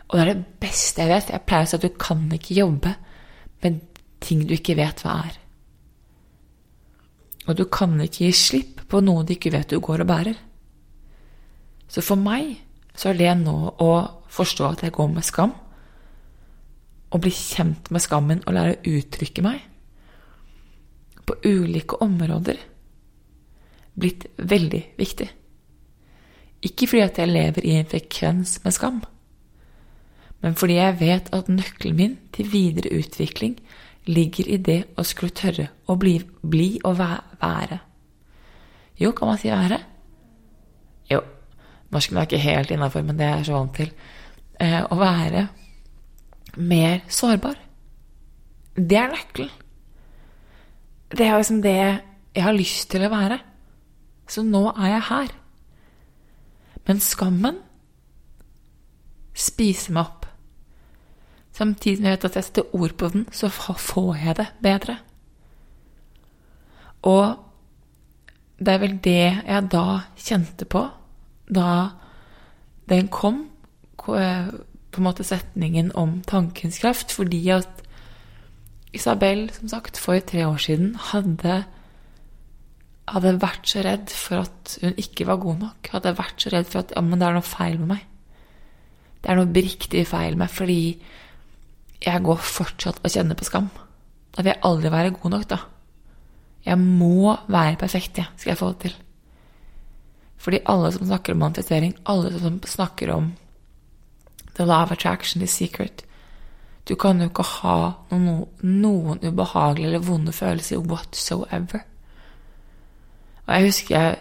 Og 0.09 0.16
det 0.16 0.24
er 0.24 0.33
det 0.33 0.59
beste 0.62 1.05
jeg 1.05 1.12
vet. 1.12 1.31
Jeg 1.35 1.46
pleier 1.46 1.68
å 1.68 1.70
si 1.70 1.77
at 1.79 1.85
du 1.85 2.01
kan 2.01 2.24
ikke 2.35 2.57
jobbe 2.59 2.94
med 3.62 3.79
ting 4.24 4.42
du 4.48 4.57
ikke 4.57 4.79
vet 4.79 5.05
hva 5.05 5.20
er. 5.29 5.37
Og 7.48 7.57
du 7.57 7.64
kan 7.72 7.94
ikke 8.03 8.27
gi 8.27 8.35
slipp 8.35 8.83
på 8.90 9.01
noe 9.05 9.24
du 9.24 9.35
ikke 9.37 9.53
vet 9.55 9.70
du 9.70 9.79
går 9.85 10.03
og 10.03 10.11
bærer. 10.11 10.40
Så 11.88 12.03
for 12.05 12.20
meg 12.20 12.57
så 12.98 13.12
er 13.12 13.20
det 13.20 13.35
nå 13.40 13.57
å 13.81 13.92
forstå 14.33 14.66
at 14.68 14.85
jeg 14.85 14.96
går 14.96 15.12
med 15.12 15.24
skam, 15.24 15.55
og 17.09 17.22
bli 17.24 17.31
kjent 17.33 17.88
med 17.94 18.03
skammen 18.05 18.42
og 18.44 18.53
lære 18.53 18.74
å 18.77 18.96
uttrykke 18.98 19.44
meg 19.46 19.62
på 21.29 21.37
ulike 21.46 21.96
områder, 22.05 22.59
blitt 23.99 24.27
veldig 24.39 24.83
viktig. 24.99 25.29
Ikke 26.67 26.89
fordi 26.91 27.05
at 27.05 27.19
jeg 27.19 27.31
lever 27.31 27.67
i 27.67 27.77
en 27.79 27.89
frekvens 27.89 28.59
med 28.65 28.75
skam, 28.75 29.03
men 30.43 30.55
fordi 30.55 30.79
jeg 30.79 31.01
vet 31.01 31.31
at 31.35 31.51
nøkkelen 31.51 31.97
min 31.99 32.17
til 32.35 32.53
videre 32.53 32.93
utvikling 32.99 33.57
ligger 34.07 34.49
i 34.49 34.59
det 34.63 34.79
å 34.97 35.05
skulle 35.07 35.35
tørre 35.35 35.69
å 35.91 35.97
bli, 35.99 36.17
bli 36.43 36.69
og 36.87 36.99
være. 36.99 37.79
Jo, 38.99 39.13
kan 39.13 39.33
man 39.33 39.39
si 39.39 39.51
være? 39.51 39.79
Jo, 41.11 41.21
Norsken 41.91 42.19
er 42.19 42.29
ikke 42.29 42.43
helt 42.43 42.71
innafor, 42.75 43.05
men 43.07 43.19
det 43.19 43.27
er 43.27 43.39
jeg 43.39 43.49
så 43.49 43.57
vant 43.57 43.75
til. 43.79 43.93
Eh, 44.61 44.81
å 44.85 44.99
være 44.99 45.47
mer 46.59 47.01
sårbar. 47.09 47.57
Det 48.77 48.99
er 48.99 49.13
nøkkelen. 49.13 49.53
Det 51.09 51.25
er 51.25 51.39
liksom 51.39 51.63
det 51.65 51.79
jeg 51.79 52.45
har 52.45 52.57
lyst 52.57 52.91
til 52.93 53.07
å 53.07 53.13
være. 53.13 53.39
Så 54.29 54.45
nå 54.45 54.69
er 54.75 54.93
jeg 54.93 55.07
her. 55.09 55.35
Men 56.88 57.01
skammen 57.05 57.59
spiser 59.38 59.95
meg 59.95 60.07
opp. 60.07 60.27
Samtidig 61.59 61.99
som 61.99 62.07
jeg 62.07 62.17
vet 62.17 62.27
at 62.29 62.38
jeg 62.38 62.47
setter 62.47 62.75
ord 62.77 62.95
på 62.99 63.11
den, 63.12 63.27
så 63.35 63.49
får 63.51 64.17
jeg 64.23 64.37
det 64.38 64.47
bedre. 64.62 64.99
Og 67.09 67.37
det 68.59 68.75
er 68.75 68.83
vel 68.83 68.97
det 69.03 69.27
jeg 69.47 69.71
da 69.73 69.87
kjente 70.19 70.67
på 70.67 70.85
da 71.49 71.69
den 72.88 73.09
kom, 73.09 73.47
eh, 74.09 74.49
på 74.91 75.01
en 75.01 75.05
måte 75.05 75.25
setningen 75.25 75.93
om 75.95 76.23
tankens 76.23 76.79
kraft, 76.79 77.12
fordi 77.12 77.49
at 77.49 77.83
Isabel, 78.93 79.51
som 79.53 79.69
sagt, 79.69 79.99
for 79.99 80.19
tre 80.19 80.47
år 80.47 80.57
siden 80.57 80.97
hadde 80.97 81.64
hadde 83.12 83.38
vært 83.42 83.68
så 83.71 83.83
redd 83.85 84.12
for 84.12 84.44
at 84.47 84.77
hun 84.83 85.01
ikke 85.01 85.27
var 85.29 85.40
god 85.42 85.62
nok. 85.62 85.90
Hadde 85.92 86.12
jeg 86.12 86.18
vært 86.21 86.44
så 86.44 86.53
redd 86.55 86.68
for 86.71 86.83
at 86.83 86.94
ja, 86.94 87.03
men 87.05 87.21
det 87.21 87.29
er 87.29 87.38
noe 87.38 87.47
feil 87.47 87.79
med 87.81 87.92
meg. 87.94 88.05
Det 89.18 89.33
er 89.33 89.40
noe 89.40 89.64
riktig 89.66 90.05
feil 90.09 90.37
med 90.37 90.44
meg 90.47 90.55
fordi 90.55 90.81
jeg 91.99 92.23
går 92.23 92.44
fortsatt 92.47 93.01
og 93.03 93.11
kjenner 93.11 93.38
på 93.38 93.49
skam. 93.49 93.68
Da 94.35 94.44
vil 94.44 94.53
jeg 94.53 94.62
aldri 94.68 94.92
være 94.94 95.14
god 95.16 95.35
nok, 95.35 95.47
da. 95.51 95.59
Jeg 96.66 96.79
må 96.79 97.35
være 97.49 97.79
perfekt, 97.81 98.21
jeg, 98.21 98.29
skal 98.37 98.53
jeg 98.53 98.61
få 98.61 98.68
det 98.75 98.81
til. 98.87 98.97
Fordi 100.38 100.61
alle 100.71 100.92
som 100.94 101.07
snakker 101.09 101.35
om 101.35 101.42
manifestering, 101.42 101.97
alle 102.07 102.31
som 102.38 102.61
snakker 102.62 103.11
om 103.14 103.33
the 104.55 104.66
law 104.66 104.83
of 104.83 104.92
attraction, 104.92 105.40
the 105.40 105.47
secret 105.47 106.05
Du 106.88 106.94
kan 106.94 107.21
jo 107.21 107.29
ikke 107.29 107.44
ha 107.44 107.92
noen, 108.11 108.47
noen 108.62 109.18
ubehagelige 109.21 109.90
eller 109.90 110.05
vonde 110.07 110.33
følelser 110.33 110.81
whatsoever. 110.81 111.83
Og 113.49 113.55
jeg 113.57 113.71
husker 113.71 113.95
jeg, 113.97 114.17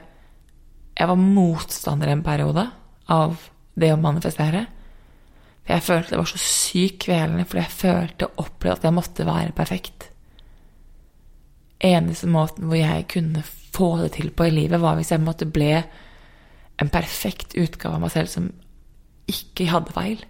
jeg 0.97 1.09
var 1.11 1.19
motstander 1.19 2.11
en 2.13 2.23
periode 2.25 2.63
av 3.11 3.35
det 3.77 3.91
å 3.93 3.99
manifestere. 3.99 4.63
For 5.65 5.75
jeg 5.75 5.83
følte 5.83 6.13
det 6.13 6.21
var 6.21 6.29
så 6.31 6.39
sykt 6.41 7.01
kvelende, 7.03 7.45
fordi 7.45 7.63
jeg 7.65 7.75
følte 7.75 8.29
og 8.29 8.45
opplevde 8.45 8.79
at 8.79 8.87
jeg 8.87 8.95
måtte 8.95 9.27
være 9.27 9.55
perfekt. 9.57 10.07
Eneste 11.83 12.29
måten 12.31 12.71
hvor 12.71 12.79
jeg 12.79 13.05
kunne 13.11 13.43
få 13.45 13.91
det 14.01 14.13
til 14.15 14.31
på 14.31 14.47
i 14.47 14.55
livet, 14.55 14.81
var 14.81 14.95
hvis 14.97 15.11
jeg 15.11 15.21
måtte 15.21 15.45
ble 15.45 15.83
en 16.81 16.93
perfekt 16.93 17.57
utgave 17.59 17.97
av 17.97 18.05
meg 18.05 18.13
selv 18.13 18.31
som 18.31 18.49
ikke 19.27 19.67
hadde 19.69 19.93
feil. 19.93 20.23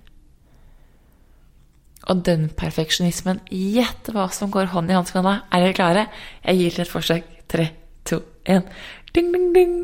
Og 2.07 2.23
den 2.25 2.47
perfeksjonismen 2.55 3.43
Gjett 3.51 4.09
hva 4.15 4.29
som 4.33 4.51
går 4.51 4.71
hånd 4.71 4.89
i 4.89 4.95
hanske 4.95 5.19
med 5.19 5.27
deg. 5.27 5.41
Er 5.51 5.63
dere 5.63 5.77
klare? 5.77 6.05
Jeg 6.43 6.61
gir 6.61 6.75
til 6.75 6.85
et 6.85 6.91
forsøk. 6.91 7.33
Tre, 7.47 7.65
to, 8.07 8.21
én. 8.47 8.65
Ding, 9.13 9.31
ding, 9.33 9.49
ding. 9.55 9.79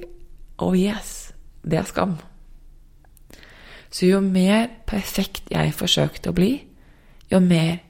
Oh 0.61 0.75
yes. 0.77 1.33
Det 1.63 1.79
er 1.79 1.87
skam. 1.87 2.17
Så 3.93 4.09
jo 4.09 4.19
mer 4.25 4.69
perfekt 4.89 5.51
jeg 5.53 5.75
forsøkte 5.77 6.31
å 6.31 6.35
bli, 6.35 6.51
jo 7.29 7.39
mer 7.43 7.83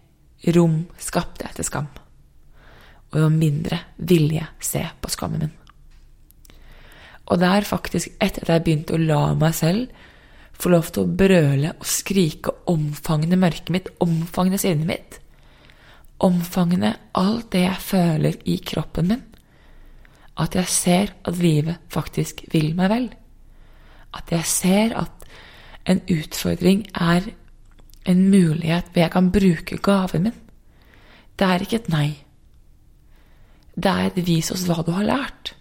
rom 0.55 0.83
skapte 0.99 1.47
jeg 1.47 1.59
til 1.59 1.67
skam. 1.69 1.89
Og 3.13 3.21
jo 3.21 3.29
mindre 3.31 3.79
ville 3.97 4.41
jeg 4.41 4.67
se 4.73 4.83
på 4.99 5.11
skammen 5.13 5.45
min. 5.45 5.53
Og 7.31 7.39
det 7.39 7.49
er 7.49 7.67
faktisk 7.67 8.17
etter 8.21 8.43
at 8.43 8.51
jeg 8.51 8.65
begynte 8.65 8.97
å 8.97 9.01
la 9.01 9.21
meg 9.39 9.55
selv 9.55 10.09
få 10.59 10.71
lov 10.73 10.91
til 10.93 11.05
å 11.05 11.17
brøle 11.17 11.73
og 11.77 11.87
skrike 11.87 12.51
og 12.51 12.73
omfavne 12.75 13.39
mørket 13.39 13.71
mitt, 13.73 13.91
omfavne 14.03 14.59
sinnet 14.61 14.89
mitt, 14.89 15.19
omfavne 16.23 16.93
alt 17.19 17.49
det 17.55 17.63
jeg 17.65 17.85
føler 17.87 18.37
i 18.49 18.57
kroppen 18.63 19.09
min, 19.09 19.23
at 20.39 20.55
jeg 20.57 20.69
ser 20.71 21.13
at 21.25 21.37
livet 21.37 21.77
faktisk 21.93 22.43
vil 22.53 22.73
meg 22.77 22.89
vel. 22.89 23.07
At 24.13 24.31
jeg 24.33 24.45
ser 24.49 24.95
at 24.97 25.27
en 25.89 26.01
utfordring 26.09 26.85
er 26.95 27.27
en 28.09 28.29
mulighet 28.29 28.91
hvor 28.91 29.03
jeg 29.03 29.11
kan 29.13 29.31
bruke 29.31 29.77
gaven 29.77 30.29
min. 30.29 30.39
Det 31.39 31.47
er 31.47 31.65
ikke 31.65 31.81
et 31.81 31.89
nei. 31.89 32.09
Det 33.75 33.89
er 33.89 34.09
et 34.09 34.21
vis 34.25 34.51
oss 34.53 34.65
hva 34.69 34.83
du 34.85 34.91
har 34.93 35.05
lært. 35.07 35.53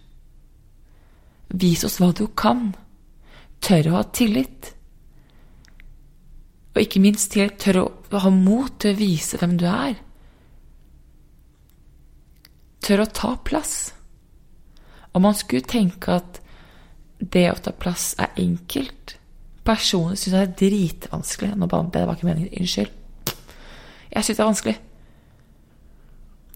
Vis 1.53 1.83
oss 1.85 1.99
hva 2.01 2.11
du 2.13 2.27
kan. 2.37 2.71
Tør 3.63 3.91
å 3.91 3.97
ha 3.99 4.03
tillit. 4.13 4.73
Og 6.73 6.81
ikke 6.81 7.01
minst 7.01 7.31
til 7.33 7.53
tør 7.61 7.83
å 7.85 8.21
ha 8.21 8.31
mot 8.33 8.79
til 8.81 8.93
å 8.93 8.99
vise 8.99 9.37
hvem 9.37 9.57
du 9.61 9.67
er. 9.69 9.97
Tør 12.83 13.05
å 13.05 13.11
ta 13.13 13.35
plass. 13.45 13.75
Og 15.13 15.21
man 15.21 15.35
skulle 15.37 15.65
tenke 15.69 16.17
at 16.17 16.39
det 17.19 17.45
å 17.51 17.59
ta 17.61 17.71
plass 17.71 18.13
er 18.19 18.33
enkelt. 18.41 19.17
Personlig 19.63 20.19
syns 20.19 20.33
jeg 20.33 20.39
det 20.39 20.47
er 20.47 20.57
dritvanskelig. 20.63 21.51
Nå 21.55 21.69
bannet 21.71 21.95
jeg, 21.95 22.01
det 22.01 22.09
var 22.09 22.17
ikke 22.17 22.29
meningen. 22.29 22.55
Unnskyld. 22.59 22.91
Jeg 24.13 24.25
syns 24.25 24.37
det 24.37 24.43
er 24.43 24.49
vanskelig. 24.49 24.75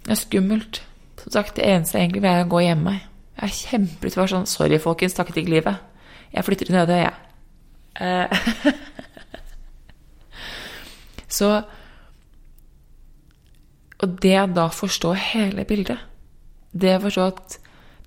Det 0.07 0.15
er 0.15 0.21
skummelt. 0.21 0.81
Som 1.21 1.31
sagt, 1.37 1.55
det 1.55 1.67
eneste 1.67 1.97
jeg 1.97 2.07
egentlig 2.07 2.23
vil, 2.23 2.31
er 2.31 2.45
å 2.45 2.51
gå 2.51 2.63
Jeg 2.63 2.81
meg. 2.81 3.05
Jeg 3.37 3.45
er 3.47 3.55
kjempeutfor 3.61 4.29
sånn 4.31 4.49
Sorry, 4.49 4.79
folkens, 4.81 5.15
takket 5.17 5.41
ikke 5.41 5.55
livet. 5.57 5.81
Jeg 6.33 6.45
flytter 6.47 6.69
til 6.69 6.77
Nødøy, 6.77 7.01
jeg. 7.03 7.15
Eh, 8.01 8.27
Så 11.37 11.61
Og 13.97 14.19
det 14.21 14.37
da 14.53 14.67
forstå 14.69 15.13
hele 15.17 15.65
bildet, 15.65 15.97
det 16.71 16.97
å 16.97 17.01
forstå 17.07 17.23
at 17.31 17.55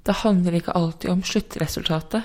det 0.07 0.21
handler 0.23 0.57
ikke 0.57 0.75
alltid 0.77 1.13
om 1.13 1.23
sluttresultatet. 1.27 2.25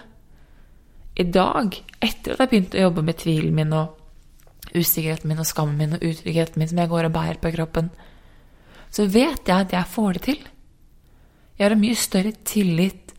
I 1.16 1.24
dag, 1.24 1.76
etter 2.04 2.34
at 2.34 2.44
jeg 2.44 2.52
begynte 2.52 2.80
å 2.80 2.88
jobbe 2.88 3.04
med 3.08 3.20
tvilen 3.20 3.56
min 3.56 3.74
og 3.76 4.76
usikkerheten 4.76 5.32
min 5.32 5.40
og 5.40 5.48
skammen 5.48 5.78
min 5.80 5.96
og 5.98 6.04
utryggheten 6.04 6.60
min 6.60 6.72
som 6.72 6.82
jeg 6.82 6.92
går 6.92 7.08
og 7.08 7.16
bærer 7.16 7.40
på 7.40 7.52
kroppen, 7.56 7.90
så 8.92 9.08
vet 9.12 9.48
jeg 9.48 9.68
at 9.68 9.76
jeg 9.76 9.92
får 9.92 10.18
det 10.18 10.24
til. 10.28 10.42
Jeg 11.56 11.66
har 11.66 11.76
en 11.76 11.84
mye 11.84 12.00
større 12.00 12.34
tillit 12.48 13.14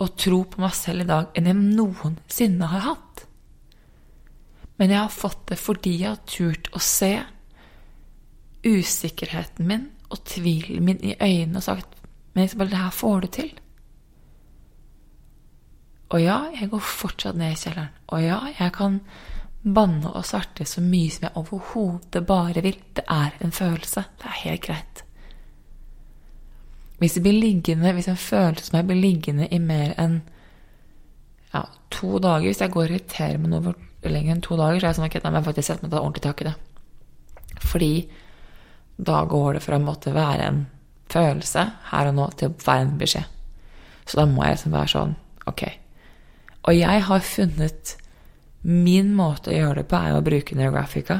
og 0.00 0.16
tro 0.20 0.40
på 0.50 0.62
meg 0.62 0.74
selv 0.76 1.04
i 1.04 1.08
dag 1.08 1.36
enn 1.36 1.48
jeg 1.50 1.60
noensinne 1.60 2.68
har 2.72 2.86
hatt. 2.88 3.24
Men 4.80 4.90
jeg 4.90 5.00
har 5.04 5.12
fått 5.12 5.44
det 5.52 5.60
fordi 5.60 5.98
jeg 6.00 6.14
har 6.14 6.22
turt 6.28 6.70
å 6.74 6.82
se 6.82 7.12
usikkerheten 8.64 9.68
min 9.68 9.90
og 10.08 10.24
tvilen 10.28 10.84
min 10.84 11.02
i 11.04 11.16
øynene 11.20 11.60
og 11.60 11.66
sagt 11.66 12.00
Men 12.34 12.48
Isabel, 12.48 12.72
det 12.72 12.80
her 12.80 12.90
får 12.90 13.20
du 13.20 13.26
til. 13.30 13.50
Og 16.14 16.22
ja, 16.22 16.44
jeg 16.54 16.70
går 16.70 16.82
fortsatt 16.86 17.38
ned 17.38 17.56
i 17.56 17.58
kjelleren. 17.58 17.94
Og 18.14 18.22
ja, 18.22 18.38
jeg 18.54 18.74
kan 18.76 19.00
banne 19.64 20.12
og 20.12 20.26
svarte 20.28 20.66
så 20.68 20.82
mye 20.84 21.10
som 21.10 21.26
jeg 21.26 21.40
overhodet 21.40 22.22
bare 22.28 22.62
vil. 22.62 22.76
Det 22.94 23.02
er 23.10 23.34
en 23.42 23.54
følelse. 23.54 24.04
Det 24.20 24.28
er 24.30 24.42
helt 24.44 24.62
greit. 24.62 25.02
Hvis 27.00 27.18
blir 27.18 27.34
liggende, 27.34 27.92
hvis 27.92 28.08
en 28.08 28.20
følelse 28.20 28.68
som 28.68 28.78
jeg 28.78 28.86
blir 28.86 29.00
liggende 29.00 29.48
i 29.50 29.58
mer 29.58 29.96
enn 29.98 30.20
ja, 31.52 31.64
to 31.90 32.18
dager 32.18 32.46
Hvis 32.46 32.60
jeg 32.62 32.70
går 32.70 32.84
og 32.84 32.90
irriterer 32.90 33.38
meg 33.38 33.50
noe 33.50 33.74
lenger 34.04 34.34
enn 34.34 34.42
to 34.44 34.56
dager, 34.58 34.78
så 34.78 34.86
er 34.86 34.90
jeg 34.90 34.98
sånn 34.98 35.08
ok, 35.08 35.18
da 35.22 35.30
må 35.30 35.40
jeg 35.40 35.48
faktisk 35.48 35.68
sette 35.68 35.84
meg 35.84 35.92
ta 35.92 36.00
ordentlig 36.00 36.24
tak 36.24 36.42
i 36.42 36.46
det. 36.48 36.54
Fordi 37.64 37.92
da 39.10 39.24
går 39.30 39.56
det 39.56 39.62
fra 39.64 39.78
å 39.78 39.82
måtte 39.82 40.14
være 40.14 40.48
en 40.50 40.60
følelse 41.10 41.64
her 41.90 42.10
og 42.10 42.18
nå 42.18 42.28
til 42.38 42.50
å 42.50 42.58
være 42.62 42.86
en 42.86 42.98
beskjed. 43.00 43.30
Så 44.06 44.20
da 44.20 44.26
må 44.30 44.44
jeg 44.44 44.58
liksom 44.58 44.74
være 44.74 44.92
sånn 44.94 45.16
ok. 45.50 45.64
Og 46.64 46.76
jeg 46.78 47.04
har 47.08 47.28
funnet 47.28 47.96
Min 48.64 49.10
måte 49.12 49.52
å 49.52 49.56
gjøre 49.56 49.82
det 49.82 49.88
på 49.90 49.98
er 50.00 50.14
å 50.16 50.24
bruke 50.24 50.56
Neographica, 50.56 51.18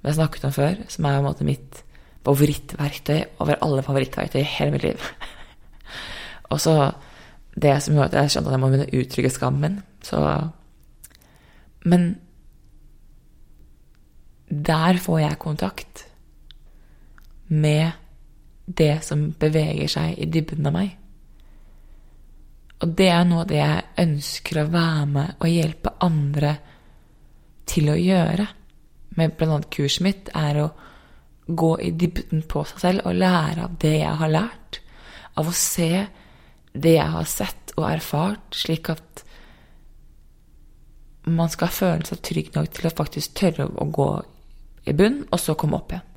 som 0.00 0.08
jeg 0.08 0.16
snakket 0.16 0.46
om 0.48 0.54
før, 0.56 0.80
som 0.90 1.06
er 1.06 1.14
på 1.14 1.20
en 1.20 1.26
måte 1.28 1.46
mitt 1.46 1.82
favorittverktøy 2.26 3.20
over 3.44 3.60
alle 3.62 3.84
favorittverktøy 3.86 4.40
i 4.40 4.48
hele 4.56 4.74
mitt 4.74 4.82
liv. 4.82 5.04
og 6.50 6.58
så 6.58 6.74
det 7.54 7.76
som 7.84 7.94
gjorde 7.94 8.10
at 8.10 8.18
jeg 8.18 8.34
skjønte 8.34 8.50
at 8.50 8.56
jeg 8.56 8.62
må 8.64 8.72
begynne 8.72 8.88
å 8.90 9.04
uttrykke 9.04 9.32
skammen. 9.32 9.78
Så 10.04 10.18
Men 11.86 12.16
der 14.50 14.98
får 14.98 15.20
jeg 15.20 15.38
kontakt 15.38 16.04
med 17.46 17.92
det 18.66 19.04
som 19.06 19.28
beveger 19.38 19.88
seg 19.88 20.18
i 20.18 20.26
dybden 20.26 20.66
av 20.66 20.74
meg. 20.74 20.96
Og 22.84 22.92
det 22.98 23.08
er 23.08 23.24
noe 23.24 23.44
av 23.44 23.50
det 23.50 23.60
jeg 23.60 23.84
ønsker 24.02 24.60
å 24.60 24.70
være 24.72 25.06
med 25.08 25.36
og 25.40 25.48
hjelpe 25.48 25.94
andre 26.04 26.52
til 27.66 27.88
å 27.92 27.96
gjøre. 27.96 28.46
Med 29.16 29.36
bl.a. 29.38 29.60
kurset 29.72 30.04
mitt 30.04 30.30
er 30.36 30.60
å 30.60 30.66
gå 31.46 31.72
i 31.80 31.92
dybden 31.94 32.44
på 32.50 32.64
seg 32.68 32.82
selv 32.82 33.08
og 33.08 33.16
lære 33.16 33.64
av 33.64 33.76
det 33.80 33.94
jeg 34.00 34.20
har 34.20 34.32
lært. 34.32 34.80
Av 35.40 35.48
å 35.48 35.56
se 35.56 35.90
det 36.76 36.96
jeg 36.98 37.12
har 37.14 37.28
sett 37.30 37.72
og 37.76 37.88
erfart, 37.88 38.56
slik 38.56 38.90
at 38.92 39.22
man 41.26 41.50
skal 41.50 41.72
føle 41.72 42.06
seg 42.06 42.20
trygg 42.22 42.52
nok 42.54 42.68
til 42.74 42.88
å 42.88 42.94
faktisk 42.94 43.34
tørre 43.38 43.66
å 43.66 43.86
gå 43.90 44.10
i 44.86 44.94
bunn, 44.94 45.24
og 45.32 45.40
så 45.42 45.56
komme 45.58 45.80
opp 45.80 45.92
igjen. 45.92 46.12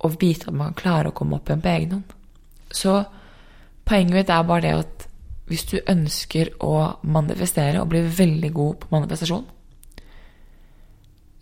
Og 0.00 0.14
vite 0.22 0.48
at 0.48 0.56
man 0.56 0.76
klarer 0.78 1.10
å 1.10 1.16
komme 1.16 1.36
opp 1.36 1.50
igjen 1.50 1.64
på 1.64 1.72
egen 1.74 1.96
hånd. 1.98 2.14
Så 2.72 2.94
poenget 3.90 4.14
mitt 4.14 4.30
er 4.30 4.46
bare 4.46 4.64
det 4.64 4.74
at 4.78 5.06
hvis 5.50 5.66
du 5.66 5.80
ønsker 5.90 6.52
å 6.62 6.74
manifestere 7.10 7.80
og 7.82 7.90
bli 7.90 8.04
veldig 8.06 8.50
god 8.54 8.76
på 8.84 8.90
manifestasjon, 8.94 9.46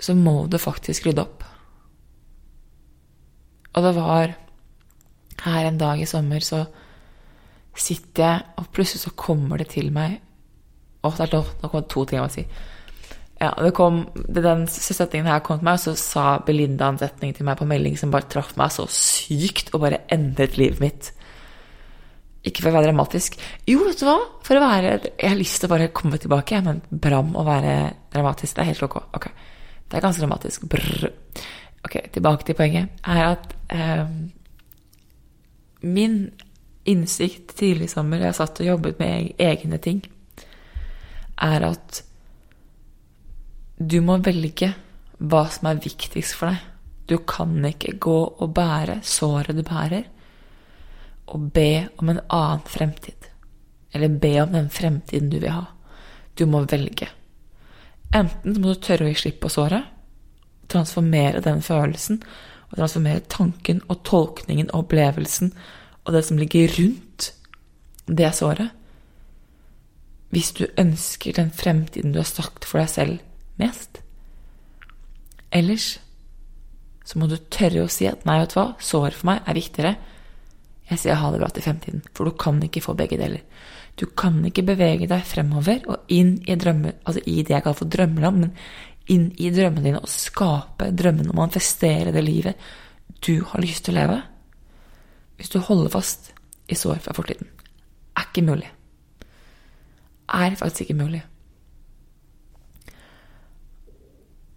så 0.01 0.15
må 0.17 0.47
du 0.49 0.57
faktisk 0.63 1.09
rydde 1.09 1.25
opp. 1.27 1.45
Og 3.75 3.85
det 3.85 3.93
var 3.99 4.33
her 5.45 5.69
en 5.69 5.81
dag 5.81 6.01
i 6.01 6.09
sommer, 6.09 6.41
så 6.41 6.65
sitter 7.79 8.25
jeg, 8.25 8.47
og 8.59 8.73
plutselig 8.75 9.05
så 9.05 9.15
kommer 9.15 9.61
det 9.61 9.69
til 9.77 9.93
meg 9.95 10.19
Å, 10.99 11.13
det 11.15 11.29
er 11.29 11.35
lov, 11.37 11.53
nå 11.61 11.69
kom 11.71 11.85
det 11.85 11.91
to 11.93 12.03
ting 12.03 12.19
jeg 12.19 12.25
må 12.25 12.33
si. 12.33 12.43
Ja, 13.39 13.53
det 13.63 13.69
kom, 13.77 14.01
Den 14.35 14.65
setningen 14.67 15.29
her 15.31 15.45
kom 15.47 15.61
til 15.61 15.69
meg, 15.69 15.79
og 15.79 15.85
så 15.85 15.93
sa 15.95 16.25
Belinda 16.43 16.89
en 16.91 16.99
setning 16.99 17.37
til 17.37 17.47
meg 17.47 17.61
på 17.61 17.69
melding 17.71 17.95
som 18.01 18.11
bare 18.11 18.27
traff 18.27 18.57
meg 18.59 18.73
så 18.75 18.89
sykt, 18.91 19.71
og 19.71 19.85
bare 19.85 20.01
endret 20.11 20.59
livet 20.59 20.83
mitt. 20.83 21.13
Ikke 22.49 22.65
for 22.65 22.71
å 22.71 22.79
være 22.79 22.89
dramatisk. 22.89 23.37
Jo, 23.69 23.83
vet 23.85 24.01
du 24.01 24.07
hva? 24.09 24.17
For 24.47 24.57
å 24.57 24.65
være 24.65 24.97
Jeg 25.11 25.29
har 25.29 25.39
lyst 25.39 25.61
til 25.61 25.69
å 25.69 25.73
bare 25.75 25.93
komme 25.95 26.21
tilbake, 26.21 26.57
jeg, 26.57 26.65
men 26.65 26.83
Bram 26.89 27.35
å 27.37 27.45
være 27.47 27.77
dramatisk, 28.15 28.57
det 28.57 28.65
er 28.65 28.71
helt 28.73 28.85
ok. 28.89 28.99
ok. 29.19 29.31
Det 29.89 29.99
er 29.99 30.05
ganske 30.05 30.25
dramatisk. 30.25 30.67
Brr. 30.71 31.09
Ok, 31.87 32.01
tilbake 32.13 32.47
til 32.49 32.59
poenget. 32.59 33.01
Er 33.09 33.25
at 33.31 33.55
eh, 33.73 34.05
min 35.87 36.21
innsikt 36.89 37.55
tidlig 37.59 37.89
i 37.89 37.93
sommer, 37.93 38.25
jeg 38.25 38.37
satt 38.37 38.61
og 38.63 38.71
jobbet 38.73 39.01
med 39.01 39.41
egne 39.43 39.79
ting, 39.83 40.03
er 41.39 41.67
at 41.69 42.03
du 43.79 44.01
må 44.03 44.19
velge 44.25 44.73
hva 45.19 45.45
som 45.53 45.69
er 45.71 45.83
viktigst 45.83 46.35
for 46.39 46.51
deg. 46.51 46.65
Du 47.09 47.17
kan 47.29 47.55
ikke 47.65 47.97
gå 48.01 48.19
og 48.29 48.51
bære 48.57 49.01
såret 49.07 49.57
du 49.57 49.63
bærer, 49.67 50.09
og 51.35 51.51
be 51.55 51.89
om 52.01 52.11
en 52.13 52.21
annen 52.29 52.65
fremtid. 52.67 53.29
Eller 53.93 54.09
be 54.21 54.35
om 54.43 54.53
den 54.53 54.69
fremtiden 54.71 55.31
du 55.31 55.39
vil 55.39 55.55
ha. 55.55 55.65
Du 56.35 56.47
må 56.47 56.63
velge. 56.71 57.09
Enten 58.15 58.61
må 58.61 58.73
du 58.73 58.81
tørre 58.81 59.07
å 59.07 59.11
gi 59.11 59.21
slipp 59.21 59.41
på 59.43 59.51
såret, 59.53 59.85
transformere 60.69 61.43
den 61.45 61.61
følelsen, 61.65 62.23
og 62.69 62.77
transformere 62.77 63.25
tanken 63.33 63.81
og 63.89 64.03
tolkningen 64.05 64.71
og 64.73 64.85
opplevelsen 64.85 65.53
og 66.05 66.15
det 66.17 66.25
som 66.25 66.41
ligger 66.41 66.73
rundt 66.79 67.31
det 68.09 68.33
såret. 68.37 68.73
Hvis 70.33 70.53
du 70.57 70.67
ønsker 70.77 71.37
den 71.37 71.51
fremtiden 71.53 72.13
du 72.13 72.21
har 72.21 72.29
sagt 72.29 72.65
for 72.69 72.81
deg 72.81 72.93
selv 72.93 73.59
mest. 73.61 74.01
Ellers 75.53 75.97
så 77.09 77.21
må 77.21 77.29
du 77.29 77.39
tørre 77.49 77.87
å 77.87 77.93
si 77.93 78.05
at 78.09 78.27
nei, 78.29 78.37
vet 78.43 78.53
du 78.53 78.59
hva, 78.59 78.67
såret 78.85 79.17
for 79.17 79.31
meg 79.31 79.47
er 79.49 79.57
viktigere. 79.57 79.95
Jeg 80.89 81.03
sier 81.03 81.19
ha 81.21 81.31
det 81.33 81.41
bra 81.43 81.51
til 81.53 81.65
fremtiden, 81.65 82.05
for 82.17 82.29
du 82.29 82.37
kan 82.41 82.61
ikke 82.65 82.83
få 82.85 82.95
begge 82.97 83.19
deler. 83.21 83.43
Du 83.99 84.07
kan 84.07 84.39
ikke 84.47 84.65
bevege 84.65 85.09
deg 85.11 85.27
fremover 85.27 85.83
og 85.91 86.13
inn 86.15 86.37
i 86.49 86.57
drømme, 86.57 86.95
altså 87.05 87.23
i 87.27 87.43
det 87.43 87.57
jeg 87.57 87.65
kaller 87.65 87.81
for 87.81 87.93
drømmeland, 87.93 88.45
men 88.45 88.55
inn 89.13 89.31
i 89.41 89.51
drømmene 89.53 89.85
dine 89.85 90.03
og 90.05 90.13
skape 90.13 90.91
drømmene 90.97 91.33
og 91.33 91.41
manifestere 91.41 92.13
det 92.15 92.25
livet 92.25 92.69
du 93.25 93.41
har 93.51 93.63
lyst 93.63 93.87
til 93.87 93.97
å 93.97 94.01
leve. 94.01 94.19
Hvis 95.39 95.51
du 95.53 95.59
holder 95.63 95.93
fast 95.93 96.33
i 96.69 96.77
sår 96.77 97.01
fra 97.03 97.15
fortiden. 97.17 97.49
Er 98.19 98.29
ikke 98.29 98.47
mulig. 98.47 98.71
Er 100.29 100.57
faktisk 100.61 100.87
ikke 100.87 100.99
mulig. 100.99 101.23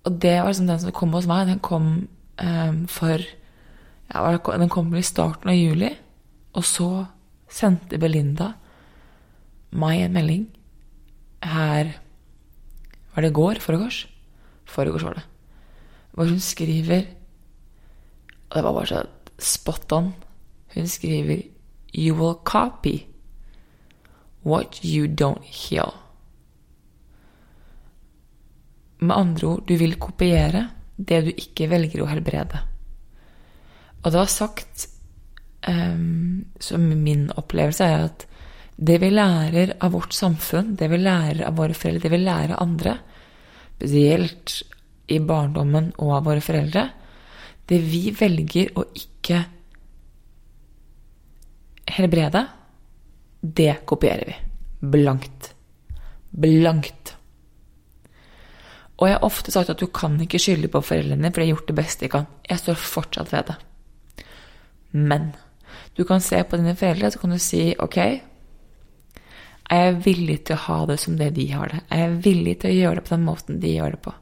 Og 0.04 0.18
det 0.22 0.36
var 0.40 0.50
liksom 0.50 0.68
den 0.68 0.80
som 0.82 0.94
kom 0.96 1.14
hos 1.14 1.30
meg. 1.30 1.48
Den 1.48 1.62
kom 1.64 1.92
um, 2.42 2.80
for 2.90 3.22
ja, 4.12 4.38
Den 4.58 4.70
kom 4.70 4.94
i 4.96 5.06
starten 5.06 5.50
av 5.50 5.56
juli. 5.56 5.94
Og 6.58 6.66
så 6.68 6.90
sendte 7.52 8.00
Belinda 8.00 8.54
meg 9.72 10.06
en 10.06 10.16
melding 10.16 10.48
her 11.42 11.94
Var 13.12 13.24
det 13.24 13.32
i 13.32 13.36
går? 13.36 13.60
Foregårs? 13.64 14.06
Foregårs 14.68 15.04
var 15.04 15.16
det. 15.20 15.24
Hvor 16.12 16.28
hun 16.28 16.40
skriver 16.44 17.08
Og 18.50 18.56
det 18.56 18.64
var 18.64 18.76
bare 18.76 18.88
så 18.88 19.06
spot 19.42 19.92
on. 19.92 20.14
Hun 20.76 20.88
skriver 20.88 21.48
You 21.96 22.16
will 22.16 22.36
copy 22.44 23.08
what 24.44 24.80
you 24.84 25.08
don't 25.08 25.44
heal. 25.44 25.92
Med 29.00 29.16
andre 29.16 29.48
ord, 29.48 29.68
du 29.68 29.76
vil 29.78 29.98
kopiere 30.00 30.70
det 30.98 31.24
du 31.26 31.32
ikke 31.34 31.68
velger 31.72 32.04
å 32.04 32.10
helbrede. 32.10 32.62
Og 34.02 34.12
det 34.12 34.20
var 34.20 34.32
sagt 34.32 34.88
um, 35.68 36.46
som 36.60 36.86
min 37.04 37.30
opplevelse 37.38 37.86
er 37.86 38.06
at 38.10 38.26
det 38.82 38.98
vi 39.02 39.12
lærer 39.14 39.76
av 39.84 39.94
vårt 39.94 40.16
samfunn, 40.18 40.76
det 40.76 40.90
vi 40.90 40.98
lærer 40.98 41.44
av 41.46 41.58
våre 41.60 41.76
foreldre, 41.78 42.02
det 42.02 42.14
vi 42.16 42.24
lærer 42.24 42.56
av 42.56 42.64
andre, 42.64 42.96
spesielt 43.76 44.56
i 45.12 45.20
barndommen 45.20 45.92
og 46.00 46.16
av 46.18 46.30
våre 46.30 46.44
foreldre, 46.44 46.88
det 47.70 47.80
vi 47.86 48.10
velger 48.16 48.72
å 48.80 48.88
ikke 48.98 49.44
helbrede, 51.92 52.46
det 53.42 53.74
kopierer 53.90 54.32
vi. 54.32 54.38
Blankt. 54.92 55.52
Blankt. 56.32 57.16
Og 59.02 59.08
jeg 59.10 59.18
har 59.18 59.26
ofte 59.26 59.54
sagt 59.54 59.72
at 59.74 59.82
du 59.82 59.88
kan 59.94 60.18
ikke 60.22 60.40
skylde 60.42 60.70
på 60.72 60.82
foreldrene, 60.86 61.32
for 61.32 61.42
de 61.42 61.48
har 61.50 61.56
gjort 61.56 61.70
det 61.72 61.78
beste 61.78 62.06
de 62.06 62.12
kan. 62.14 62.28
Jeg 62.50 62.62
står 62.62 62.82
fortsatt 62.82 63.32
ved 63.34 63.50
det. 63.50 63.58
Men 64.92 65.32
du 66.02 66.08
kan 66.10 66.24
se 66.24 66.42
på 66.44 66.58
dine 66.58 66.76
foreldre, 66.78 67.12
så 67.14 67.22
kan 67.22 67.34
du 67.36 67.40
si 67.42 67.76
ok 67.80 67.98
Er 69.72 69.84
jeg 69.86 70.00
villig 70.06 70.40
til 70.46 70.58
å 70.58 70.64
ha 70.66 70.80
det 70.90 70.98
som 71.00 71.16
det 71.20 71.30
de 71.38 71.46
har 71.54 71.72
det? 71.72 71.84
Er 71.90 72.02
jeg 72.06 72.24
villig 72.26 72.58
til 72.60 72.72
å 72.72 72.78
gjøre 72.80 72.96
det 73.00 73.06
på 73.08 73.16
den 73.16 73.28
måten 73.28 73.62
de 73.62 73.76
gjør 73.76 73.96
det 73.96 74.02
på? 74.04 74.14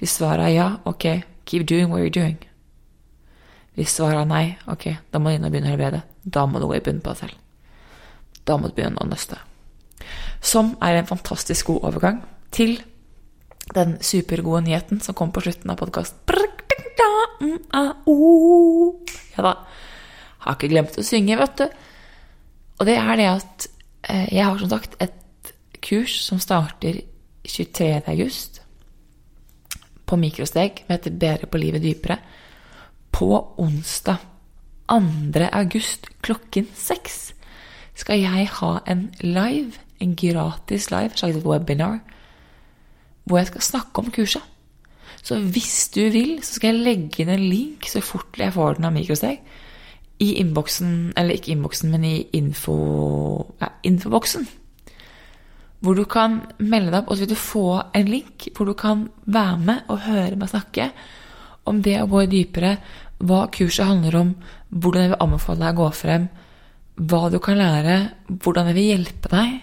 Hvis 0.00 0.16
svaret 0.18 0.50
er 0.50 0.52
ja, 0.52 0.66
ok, 0.84 1.06
keep 1.46 1.64
doing 1.70 1.88
what 1.88 2.02
you're 2.02 2.12
doing. 2.12 2.36
Hvis 3.78 3.94
svaret 3.96 4.20
er 4.20 4.28
nei, 4.28 4.44
ok, 4.70 4.84
da 5.10 5.18
må 5.22 5.30
du 5.30 5.38
inn 5.38 5.46
og 5.46 5.54
begynne 5.54 5.70
å 5.70 5.74
helbrede. 5.74 6.02
Da 6.22 6.44
må 6.46 6.60
du 6.60 6.66
gå 6.68 6.76
i 6.76 6.82
bunnen 6.84 7.00
på 7.00 7.14
deg 7.14 7.22
selv. 7.22 7.38
Da 8.44 8.58
må 8.60 8.68
du 8.68 8.76
begynne 8.76 9.00
å 9.00 9.08
nøste. 9.08 9.38
Som 10.44 10.74
er 10.84 10.98
en 10.98 11.08
fantastisk 11.08 11.72
god 11.72 11.88
overgang 11.90 12.20
til 12.54 12.76
den 13.74 13.96
supergode 14.04 14.66
nyheten 14.66 15.00
som 15.00 15.16
kom 15.16 15.32
på 15.32 15.42
slutten 15.46 15.72
av 15.72 15.80
podkasten. 15.80 16.20
Ja 19.34 19.42
da. 19.42 19.54
Har 20.44 20.58
ikke 20.58 20.72
glemt 20.72 20.98
å 21.00 21.04
synge, 21.06 21.38
vet 21.40 21.60
du. 21.60 21.66
Og 22.78 22.88
det 22.88 22.98
er 23.00 23.16
det 23.20 23.28
at 23.30 23.66
eh, 24.10 24.28
jeg 24.34 24.44
har 24.44 24.60
som 24.60 24.72
sagt 24.72 24.96
et 25.02 25.52
kurs 25.84 26.18
som 26.24 26.40
starter 26.42 27.02
23. 27.44 28.02
august 28.08 28.62
på 30.04 30.16
mikrosteg, 30.20 30.84
som 30.84 30.94
heter 30.94 31.18
Bedre 31.20 31.48
på 31.50 31.60
livet 31.60 31.84
dypere. 31.84 32.18
På 33.14 33.30
onsdag 33.60 34.22
2. 34.90 35.48
august 35.52 36.10
klokken 36.22 36.68
seks 36.76 37.32
skal 37.94 38.20
jeg 38.20 38.48
ha 38.58 38.72
en 38.90 39.06
live, 39.22 39.78
en 40.02 40.16
gratis 40.18 40.90
live, 40.90 41.14
slags 41.16 41.44
webinar, 41.44 42.00
hvor 43.24 43.38
jeg 43.38 43.52
skal 43.52 43.62
snakke 43.70 44.02
om 44.02 44.10
kurset. 44.10 44.42
Så 45.24 45.38
hvis 45.40 45.88
du 45.94 46.02
vil, 46.12 46.42
så 46.42 46.58
skal 46.58 46.74
jeg 46.74 46.84
legge 46.84 47.22
inn 47.22 47.32
en 47.32 47.46
link 47.48 47.86
så 47.88 48.02
fort 48.04 48.36
jeg 48.36 48.52
får 48.52 48.76
den 48.76 48.88
av 48.90 48.92
Mikrosteg. 48.92 49.38
I 50.24 50.34
innboksen, 50.40 51.12
eller 51.18 51.36
ikke 51.36 51.52
innboksen, 51.52 51.90
men 51.92 52.04
i 52.08 52.14
info, 52.38 52.76
ja, 53.60 53.72
infoboksen. 53.84 54.46
Hvor 55.84 55.98
du 55.98 56.04
kan 56.08 56.38
melde 56.64 56.92
deg 56.92 57.02
opp, 57.02 57.10
og 57.10 57.16
så 57.16 57.24
vil 57.24 57.34
du 57.34 57.40
få 57.40 57.66
en 57.92 58.08
link 58.08 58.48
hvor 58.56 58.70
du 58.70 58.74
kan 58.78 59.08
være 59.26 59.58
med 59.60 59.90
og 59.92 60.06
høre 60.06 60.38
meg 60.40 60.52
snakke 60.52 60.88
om 61.68 61.82
det 61.84 61.98
å 62.00 62.08
gå 62.08 62.24
dypere, 62.30 62.78
hva 63.24 63.44
kurset 63.52 63.88
handler 63.88 64.16
om, 64.20 64.32
hvordan 64.68 65.04
jeg 65.04 65.12
vil 65.12 65.22
anbefale 65.26 65.60
deg 65.60 65.76
å 65.76 65.82
gå 65.82 65.90
frem, 65.96 66.26
hva 66.94 67.22
du 67.32 67.38
kan 67.42 67.58
lære, 67.58 67.98
hvordan 68.28 68.70
jeg 68.70 68.78
vil 68.78 68.90
hjelpe 68.92 69.30
deg 69.32 69.54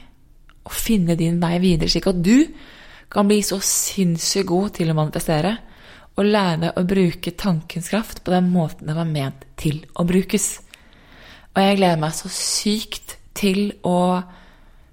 å 0.67 0.73
finne 0.75 1.17
din 1.19 1.39
vei 1.41 1.55
videre, 1.63 1.89
slik 1.89 2.09
at 2.11 2.21
du 2.21 2.37
kan 3.11 3.27
bli 3.27 3.41
så 3.45 3.59
sinnssykt 3.65 4.49
god 4.49 4.75
til 4.77 4.91
å 4.91 4.97
manifestere 4.97 5.55
og 6.21 6.29
lære 6.29 6.59
deg 6.65 6.77
å 6.77 6.85
bruke 6.87 7.33
tankens 7.37 7.89
kraft 7.91 8.21
på 8.25 8.33
den 8.33 8.51
måten 8.53 8.89
det 8.89 8.97
var 8.97 9.09
ment 9.09 9.45
til 9.59 9.81
å 9.97 10.05
brukes. 10.07 10.53
Og 11.51 11.63
jeg 11.63 11.79
gleder 11.79 11.99
meg 12.01 12.13
så 12.15 12.29
sykt 12.31 13.17
til 13.37 13.73
å 13.87 14.21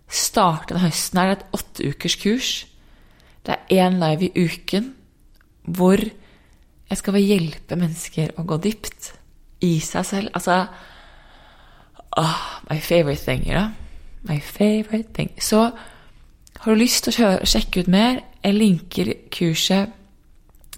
starte 0.09 0.73
denne 0.73 0.89
høsten. 0.89 1.19
her. 1.19 1.29
Det 1.29 1.37
er 1.37 1.41
et 1.41 1.59
åtteukers 1.59 2.17
kurs. 2.23 2.51
Det 3.45 3.55
er 3.55 3.85
én 3.85 4.01
live 4.01 4.29
i 4.29 4.47
uken 4.49 4.95
hvor 5.69 6.01
jeg 6.01 6.99
skal 6.99 7.21
hjelpe 7.21 7.77
mennesker 7.77 8.33
å 8.41 8.47
gå 8.49 8.57
dypt 8.65 9.13
i 9.61 9.79
seg 9.85 10.07
selv. 10.09 10.33
Altså 10.35 10.65
oh, 12.17 12.41
My 12.71 12.81
favorite 12.81 13.21
thing, 13.21 13.45
you 13.45 13.55
know? 13.55 13.71
My 14.23 14.41
favorite 14.41 15.13
thing. 15.15 15.31
Så 15.39 15.71
har 16.59 16.75
du 16.75 16.81
lyst 16.81 17.05
til 17.05 17.25
å 17.25 17.37
sjekke 17.47 17.85
ut 17.85 17.93
mer, 17.93 18.23
jeg 18.43 18.57
linker 18.57 19.13
kurset 19.35 19.95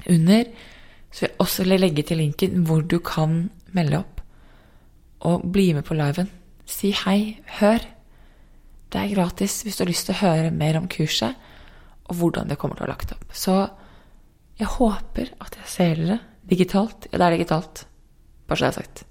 under. 0.09 0.49
Så 1.11 1.25
vil 1.25 1.31
jeg 1.31 1.43
også 1.43 1.67
legge 1.67 2.05
til 2.07 2.21
linken 2.23 2.65
hvor 2.69 2.83
du 2.87 2.99
kan 3.03 3.51
melde 3.75 4.01
opp 4.01 4.21
og 5.27 5.45
bli 5.53 5.73
med 5.77 5.85
på 5.85 5.97
liven. 5.99 6.31
Si 6.71 6.93
hei, 7.05 7.41
hør. 7.61 7.83
Det 8.91 9.01
er 9.01 9.15
gratis 9.15 9.61
hvis 9.65 9.77
du 9.77 9.85
har 9.85 9.91
lyst 9.91 10.09
til 10.09 10.17
å 10.17 10.23
høre 10.23 10.55
mer 10.55 10.79
om 10.81 10.89
kurset 10.91 11.37
og 12.11 12.17
hvordan 12.19 12.51
det 12.51 12.59
kommer 12.59 12.79
til 12.79 12.85
å 12.85 12.89
være 12.89 12.97
lagt 12.97 13.15
opp. 13.15 13.29
Så 13.31 13.55
jeg 14.59 14.71
håper 14.77 15.31
at 15.41 15.57
jeg 15.61 15.71
ser 15.71 16.01
dere 16.01 16.19
digitalt. 16.51 17.07
Ja, 17.11 17.19
det 17.19 17.27
er 17.29 17.39
digitalt. 17.39 17.85
Bare 18.49 18.59
så 18.59 18.67
det 18.67 18.73
er 18.73 18.79
sagt. 18.81 19.05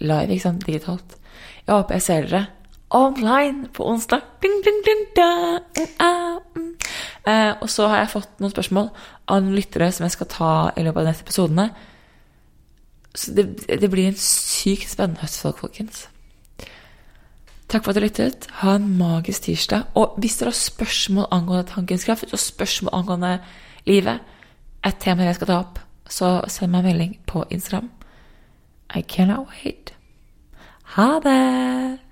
Live, 0.00 0.32
ikke 0.32 0.46
sant? 0.48 0.66
Digitalt. 0.66 1.16
Jeg 1.66 1.74
håper 1.74 1.98
jeg 1.98 2.06
ser 2.08 2.28
dere 2.30 2.44
online 2.92 3.68
på 3.76 3.86
onsdag. 3.88 4.24
Ding, 4.42 4.58
ding, 4.64 4.82
ding, 4.86 5.06
eh, 7.26 7.52
og 7.60 7.68
så 7.70 7.88
har 7.90 8.02
jeg 8.02 8.12
fått 8.14 8.40
noen 8.42 8.54
spørsmål 8.54 8.90
av 9.28 9.42
noen 9.42 9.56
lyttere 9.56 9.90
som 9.92 10.06
jeg 10.06 10.16
skal 10.16 10.30
ta 10.32 10.52
i 10.76 10.84
løpet 10.84 11.00
av 11.00 11.04
de 11.04 11.12
neste 11.12 11.26
episodene. 11.26 11.68
Så 13.14 13.34
det, 13.36 13.46
det 13.68 13.90
blir 13.92 14.08
en 14.08 14.18
sykt 14.18 14.90
spennende 14.92 15.20
høst, 15.20 15.44
folkens. 15.58 16.06
Takk 17.72 17.84
for 17.84 17.92
at 17.92 17.96
du 17.96 18.04
lyttet. 18.04 18.46
Ha 18.60 18.74
en 18.76 18.88
magisk 18.98 19.46
tirsdag. 19.46 19.86
Og 19.96 20.18
hvis 20.20 20.36
dere 20.40 20.52
har 20.52 20.58
spørsmål 20.58 21.30
angående 21.32 21.70
tankens 21.70 22.04
kraft 22.04 22.32
og 22.32 22.40
spørsmål 22.40 22.94
angående 22.98 23.38
livet, 23.88 24.20
et 24.84 24.98
tema 25.00 25.24
jeg 25.24 25.38
skal 25.38 25.48
ta 25.48 25.58
opp, 25.62 25.80
så 26.08 26.34
send 26.52 26.72
meg 26.72 26.82
en 26.82 26.90
melding 26.90 27.18
på 27.26 27.44
Instagram. 27.50 27.90
I 28.94 29.00
cannot 29.00 29.48
wait. 29.48 29.94
Ha 30.96 31.20
det! 31.24 32.11